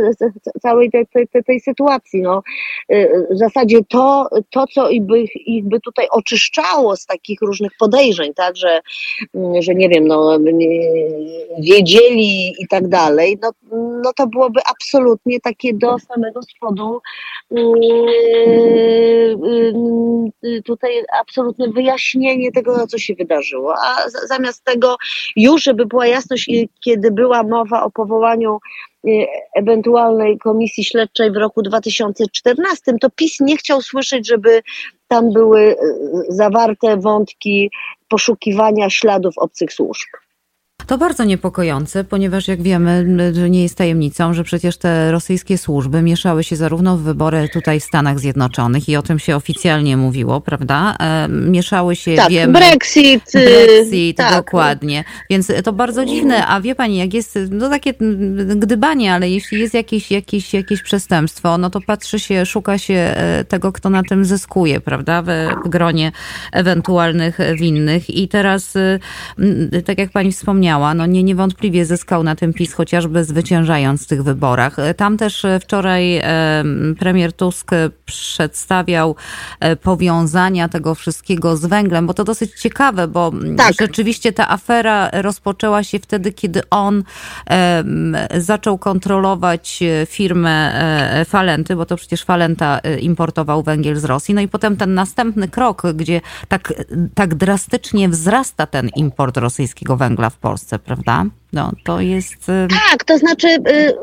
całej 0.63 0.91
tej, 0.91 1.07
tej, 1.07 1.45
tej 1.47 1.61
sytuacji. 1.61 2.23
No, 2.23 2.43
w 3.31 3.39
zasadzie 3.39 3.79
to, 3.89 4.29
to 4.51 4.67
co 4.67 4.91
ich 4.91 5.03
by, 5.03 5.21
ich 5.47 5.65
by 5.65 5.81
tutaj 5.81 6.07
oczyszczało 6.11 6.97
z 6.97 7.07
takich 7.07 7.41
różnych 7.41 7.73
podejrzeń, 7.79 8.35
tak, 8.35 8.57
że, 8.57 8.81
że 9.61 9.75
nie 9.75 9.89
wiem, 9.89 10.07
no, 10.07 10.39
wiedzieli 11.59 12.55
i 12.59 12.69
tak 12.69 12.89
dalej, 12.89 13.39
no, 13.43 13.51
no 14.05 14.13
to 14.17 14.27
byłoby 14.27 14.61
absolutnie 14.71 15.41
takie 15.41 15.75
do 15.75 15.99
samego 15.99 16.41
spodu 16.43 17.01
yy, 17.51 17.84
tutaj 20.65 21.05
absolutne 21.21 21.69
wyjaśnienie 21.69 22.53
tego, 22.53 22.87
co 22.87 22.99
się 22.99 23.15
wydarzyło. 23.15 23.75
A 23.85 24.09
zamiast 24.29 24.65
tego, 24.65 24.97
już 25.37 25.63
żeby 25.63 25.87
była 25.87 26.07
jasność, 26.07 26.51
kiedy 26.85 27.11
była 27.11 27.43
mowa 27.43 27.85
o 27.85 27.91
powołaniu 27.91 28.59
ewentualnej 29.57 30.39
komisji 30.39 30.85
śledczej 30.85 31.33
w 31.33 31.37
roku 31.37 31.63
2014, 31.63 32.93
to 33.01 33.11
PiS 33.11 33.41
nie 33.41 33.57
chciał 33.57 33.83
słyszeć, 33.83 34.29
żeby 34.29 34.63
tam 35.09 35.33
były 35.33 35.77
zawarte 36.29 36.97
wątki 36.97 37.71
poszukiwania 38.09 38.91
śladów 38.91 39.35
obcych 39.39 39.73
służb. 39.73 40.09
To 40.87 40.99
bardzo 40.99 41.25
niepokojące, 41.25 42.05
ponieważ 42.05 42.49
jak 42.49 42.63
wiemy, 42.63 43.07
że 43.35 43.51
nie 43.51 43.63
jest 43.63 43.79
tajemnicą, 43.79 44.35
że 44.35 44.45
przecież 44.45 44.77
te 44.77 45.13
rosyjskie 45.13 45.59
służby 45.59 46.03
mieszały 46.03 46.45
się 46.45 46.57
zarówno 46.57 46.97
w 46.97 47.03
wybory 47.03 47.49
tutaj 47.53 47.81
w 47.81 47.85
Stanach 47.85 48.19
Zjednoczonych 48.19 48.89
i 48.89 48.97
o 48.97 49.03
tym 49.03 49.19
się 49.19 49.37
oficjalnie 49.37 49.97
mówiło, 49.97 50.41
prawda? 50.41 50.97
E, 51.01 51.29
mieszały 51.29 51.97
się, 51.97 52.15
tak, 52.15 52.31
wiemy... 52.31 52.53
Brexit. 52.53 53.35
Y, 53.35 53.67
Brexit, 53.67 54.17
tak. 54.17 54.35
dokładnie. 54.35 55.05
Więc 55.31 55.53
to 55.65 55.73
bardzo 55.73 56.05
dziwne, 56.05 56.47
a 56.47 56.61
wie 56.61 56.75
pani, 56.75 56.97
jak 56.97 57.15
jest, 57.15 57.39
no 57.51 57.69
takie 57.69 57.95
gdybanie, 58.57 59.15
ale 59.15 59.31
jeśli 59.31 59.61
jest 59.61 59.75
jakieś, 59.75 60.11
jakieś, 60.11 60.55
jakieś 60.55 60.83
przestępstwo, 60.83 61.59
no 61.59 61.71
to 61.71 61.81
patrzy 61.81 62.19
się, 62.19 62.47
szuka 62.47 62.79
się 62.79 62.95
e, 62.95 63.45
tego, 63.49 63.73
kto 63.73 63.91
na 63.91 64.03
tym 64.03 64.25
zyskuje, 64.25 64.81
prawda? 64.81 65.23
W, 65.23 65.27
w 65.65 65.69
gronie 65.69 66.13
ewentualnych 66.53 67.39
winnych 67.55 68.11
i 68.11 68.29
teraz, 68.29 68.77
y, 68.77 69.01
tak 69.85 69.99
jak 69.99 70.11
pani 70.11 70.33
wspomniała, 70.33 70.64
no 70.95 71.07
nie, 71.07 71.23
niewątpliwie 71.23 71.85
zyskał 71.85 72.23
na 72.23 72.37
tym 72.37 72.53
PiS, 72.53 72.73
chociażby 72.73 73.25
zwyciężając 73.25 74.05
w 74.05 74.07
tych 74.07 74.23
wyborach. 74.23 74.77
Tam 74.97 75.17
też 75.17 75.45
e, 75.45 75.61
wczoraj 75.61 76.23
premier 76.99 77.33
Tusk 77.33 77.71
przedstawiał 78.05 79.17
e, 79.61 79.77
powiązania 79.77 80.69
tego 80.69 80.95
wszystkiego 80.95 81.57
z 81.57 81.67
węglem, 81.67 82.07
bo 82.07 82.15
to 82.15 82.25
dosyć 82.25 82.61
ciekawe, 82.61 83.09
bo 83.09 83.33
tak. 83.57 83.75
rzeczywiście 83.81 84.33
ta 84.33 84.51
afera 84.51 85.11
rozpoczęła 85.13 85.83
się 85.83 85.99
wtedy, 85.99 86.33
kiedy 86.33 86.61
on 86.71 87.03
zaczął 88.39 88.79
kontrolować 88.79 89.83
e, 89.83 90.07
firmę 90.07 90.55
Falenty, 91.29 91.77
bo 91.77 91.87
to 91.87 91.97
przecież 91.97 92.25
Falenta 92.25 92.79
importował 93.01 93.63
węgiel 93.63 93.97
z 93.97 94.05
Rosji. 94.05 94.35
No 94.35 94.41
i 94.41 94.49
potem 94.49 94.77
ten 94.77 94.95
następny 94.95 95.49
krok, 95.49 95.83
gdzie 95.95 96.21
tak, 96.49 96.73
tak 97.15 97.35
drastycznie 97.35 98.09
wzrasta 98.09 98.67
ten 98.67 98.89
import 98.97 99.37
rosyjskiego 99.37 99.97
węgla 99.97 100.31
w 100.31 100.37
Polsce. 100.37 100.54
Polsce, 100.55 100.79
prawda? 100.79 101.27
No, 101.55 101.71
to 101.85 102.01
jest. 102.01 102.49
Y, 102.49 102.69
tak, 102.91 103.05
to 103.05 103.19
znaczy 103.19 103.49
y, 103.49 103.61
y, 103.71 103.95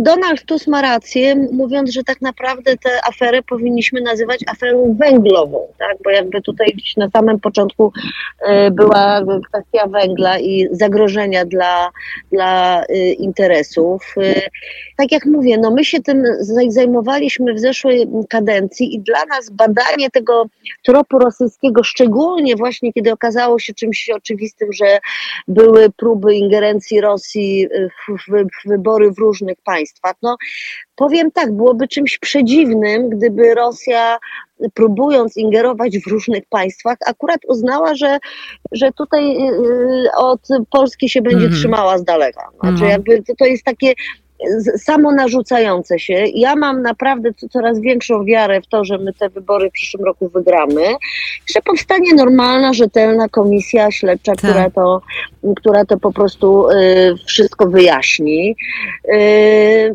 Donald 0.00 0.44
Tusk 0.44 0.66
ma 0.66 0.82
rację, 0.82 1.34
mówiąc, 1.52 1.90
że 1.90 2.04
tak 2.04 2.20
naprawdę 2.20 2.76
tę 2.76 2.90
aferę 3.04 3.42
powinniśmy 3.42 4.00
nazywać 4.00 4.40
aferą 4.46 4.96
węglową, 4.98 5.68
tak? 5.78 5.96
Bo 6.04 6.10
jakby 6.10 6.42
tutaj 6.42 6.76
na 6.96 7.10
samym 7.10 7.40
początku 7.40 7.92
była 8.72 9.20
kwestia 9.48 9.86
węgla 9.86 10.38
i 10.38 10.68
zagrożenia 10.70 11.44
dla, 11.44 11.90
dla 12.32 12.82
interesów. 13.18 14.14
Tak 14.96 15.12
jak 15.12 15.26
mówię, 15.26 15.58
no 15.58 15.70
my 15.70 15.84
się 15.84 16.00
tym 16.00 16.22
zajmowaliśmy 16.68 17.54
w 17.54 17.58
zeszłej 17.58 18.08
kadencji 18.28 18.94
i 18.94 19.00
dla 19.00 19.24
nas 19.24 19.50
badanie 19.50 20.10
tego 20.10 20.44
tropu 20.84 21.18
rosyjskiego, 21.18 21.84
szczególnie 21.84 22.56
właśnie 22.56 22.92
kiedy 22.92 23.12
okazało 23.12 23.58
się 23.58 23.74
czymś 23.74 24.10
oczywistym, 24.10 24.72
że 24.72 24.98
były 25.48 25.90
próby 25.90 26.34
ingerencji 26.34 26.87
Rosji 26.96 27.66
y, 27.66 27.88
w, 28.18 28.68
wybory 28.68 29.10
w 29.10 29.18
różnych 29.18 29.56
państwach. 29.64 30.14
No, 30.22 30.36
powiem 30.96 31.30
tak, 31.30 31.52
byłoby 31.52 31.88
czymś 31.88 32.18
przedziwnym, 32.18 33.08
gdyby 33.08 33.54
Rosja 33.54 34.18
próbując 34.74 35.36
ingerować 35.36 35.98
w 35.98 36.06
różnych 36.06 36.46
państwach, 36.50 36.96
akurat 37.06 37.40
uznała, 37.48 37.94
że, 37.94 38.18
że 38.72 38.92
tutaj 38.92 39.36
y, 39.36 40.08
od 40.16 40.48
Polski 40.70 41.08
się 41.08 41.22
będzie 41.22 41.46
mm. 41.46 41.58
trzymała 41.58 41.98
z 41.98 42.04
daleka. 42.04 42.48
Znaczy, 42.60 42.78
mm. 42.78 42.88
jakby 42.88 43.22
to, 43.22 43.32
to 43.38 43.44
jest 43.44 43.64
takie 43.64 43.92
samonarzucające 44.76 45.98
się. 45.98 46.24
Ja 46.34 46.56
mam 46.56 46.82
naprawdę 46.82 47.34
co- 47.34 47.48
coraz 47.48 47.80
większą 47.80 48.24
wiarę 48.24 48.60
w 48.60 48.66
to, 48.66 48.84
że 48.84 48.98
my 48.98 49.12
te 49.12 49.28
wybory 49.28 49.68
w 49.70 49.72
przyszłym 49.72 50.04
roku 50.04 50.28
wygramy, 50.28 50.82
że 51.54 51.60
powstanie 51.64 52.14
normalna, 52.14 52.72
rzetelna 52.72 53.28
komisja 53.28 53.90
śledcza, 53.90 54.32
Tak. 54.32 54.50
która, 54.50 54.70
to, 54.70 55.02
która 55.56 55.84
to 55.84 55.98
po 55.98 56.12
prostu 56.12 56.70
y, 56.70 56.74
wszystko 57.26 57.66
wyjaśni. 57.66 58.56
Y, 59.14 59.94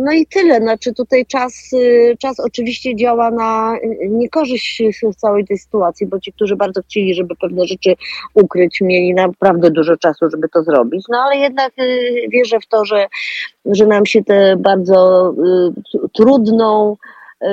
no 0.00 0.12
i 0.12 0.26
tyle. 0.26 0.58
Znaczy 0.60 0.92
tutaj 0.94 1.26
czas, 1.26 1.72
y, 1.72 2.16
czas 2.18 2.40
oczywiście 2.40 2.96
działa 2.96 3.30
na 3.30 3.76
niekorzyść 4.08 4.82
w 5.12 5.16
całej 5.16 5.44
tej 5.46 5.58
sytuacji, 5.58 6.06
bo 6.06 6.20
ci, 6.20 6.32
którzy 6.32 6.56
bardzo 6.56 6.82
chcieli, 6.82 7.14
żeby 7.14 7.36
pewne 7.36 7.64
rzeczy 7.66 7.94
ukryć, 8.34 8.80
mieli 8.80 9.14
naprawdę 9.14 9.70
dużo 9.70 9.96
czasu, 9.96 10.30
żeby 10.30 10.48
to 10.48 10.62
zrobić. 10.62 11.04
No 11.08 11.18
ale 11.18 11.36
jednak 11.36 11.72
y, 11.78 12.28
wierzę 12.28 12.60
w 12.60 12.66
to, 12.66 12.84
że, 12.84 13.06
że 13.80 13.86
nam 13.86 14.06
się 14.06 14.24
tę 14.24 14.56
bardzo 14.56 15.30
y, 15.94 16.08
trudną 16.12 16.96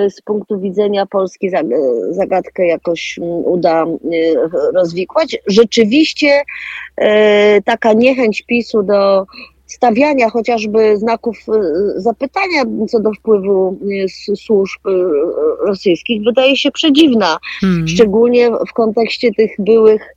y, 0.06 0.10
z 0.10 0.22
punktu 0.22 0.60
widzenia 0.60 1.06
Polski 1.06 1.48
y, 1.48 1.52
zagadkę 2.10 2.68
jakoś 2.68 3.20
mm, 3.20 3.30
uda 3.30 3.86
rozwikłać. 4.74 5.38
Rzeczywiście 5.48 6.42
taka 7.66 7.94
niechęć 7.94 8.42
PiSu 8.42 8.84
do 8.84 9.26
stawiania 9.66 10.30
chociażby 10.30 10.98
znaków 10.98 11.38
zapytania 11.96 12.63
co 12.90 13.00
do 13.00 13.13
wpływu 13.13 13.80
służb 14.36 14.82
rosyjskich 15.68 16.24
wydaje 16.24 16.58
się 16.58 16.72
przedziwna 16.72 17.38
Hmm. 17.62 17.88
szczególnie 17.88 18.50
w 18.70 18.74
kontekście 18.74 19.32
tych 19.32 19.52
byłych 19.60 20.16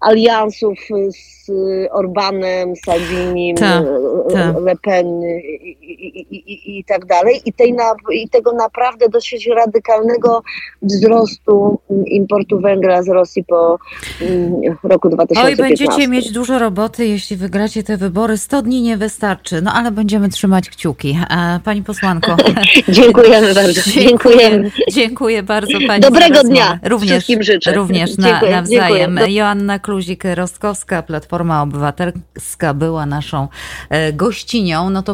aliansów 0.00 0.78
z 1.10 1.50
Orbanem, 1.90 2.76
Salvinim, 2.84 3.56
Tak, 3.56 3.84
tak. 4.32 4.56
Le 4.64 4.76
Pen 4.76 5.06
i, 5.22 5.76
i, 5.82 6.36
i, 6.36 6.78
i, 6.78 6.84
tak 6.84 7.06
dalej. 7.06 7.40
I, 7.44 7.52
tej 7.52 7.72
na, 7.72 7.94
I 8.12 8.28
tego 8.28 8.52
naprawdę 8.52 9.08
dosyć 9.08 9.46
radykalnego 9.46 10.42
wzrostu 10.82 11.78
importu 12.06 12.60
węgla 12.60 13.02
z 13.02 13.08
Rosji 13.08 13.44
po 13.44 13.78
mm, 14.20 14.76
roku 14.82 15.08
Oj, 15.08 15.14
2015. 15.14 15.56
będziecie 15.56 16.08
mieć 16.08 16.32
dużo 16.32 16.58
roboty, 16.58 17.06
jeśli 17.06 17.36
wygracie 17.36 17.82
te 17.82 17.96
wybory. 17.96 18.36
100 18.36 18.62
dni 18.62 18.82
nie 18.82 18.96
wystarczy, 18.96 19.62
no 19.62 19.72
ale 19.72 19.90
będziemy 19.90 20.28
trzymać 20.28 20.70
kciuki. 20.70 21.18
A, 21.28 21.60
pani 21.64 21.82
posłanko. 21.82 22.36
Dziękujemy 22.88 23.54
bardzo. 23.54 23.80
Dziękujemy. 23.90 24.70
Dziękuję 24.90 25.42
bardzo 25.42 25.78
pani 25.86 26.00
Dobrego 26.00 26.42
dnia 26.42 26.78
Również, 26.82 27.10
wszystkim 27.10 27.42
życzę. 27.42 27.72
Również 27.72 28.16
na, 28.18 28.28
Dziękuję, 28.28 28.50
nawzajem. 28.50 29.16
dziękuję. 29.16 29.36
Joanna 29.36 29.78
Kluzik-Rostkowska, 29.90 31.02
Platforma 31.02 31.62
Obywatelska 31.62 32.74
była 32.74 33.06
naszą 33.06 33.48
e, 33.88 34.12
gościnią. 34.12 34.90
No 34.90 35.02
to 35.02 35.08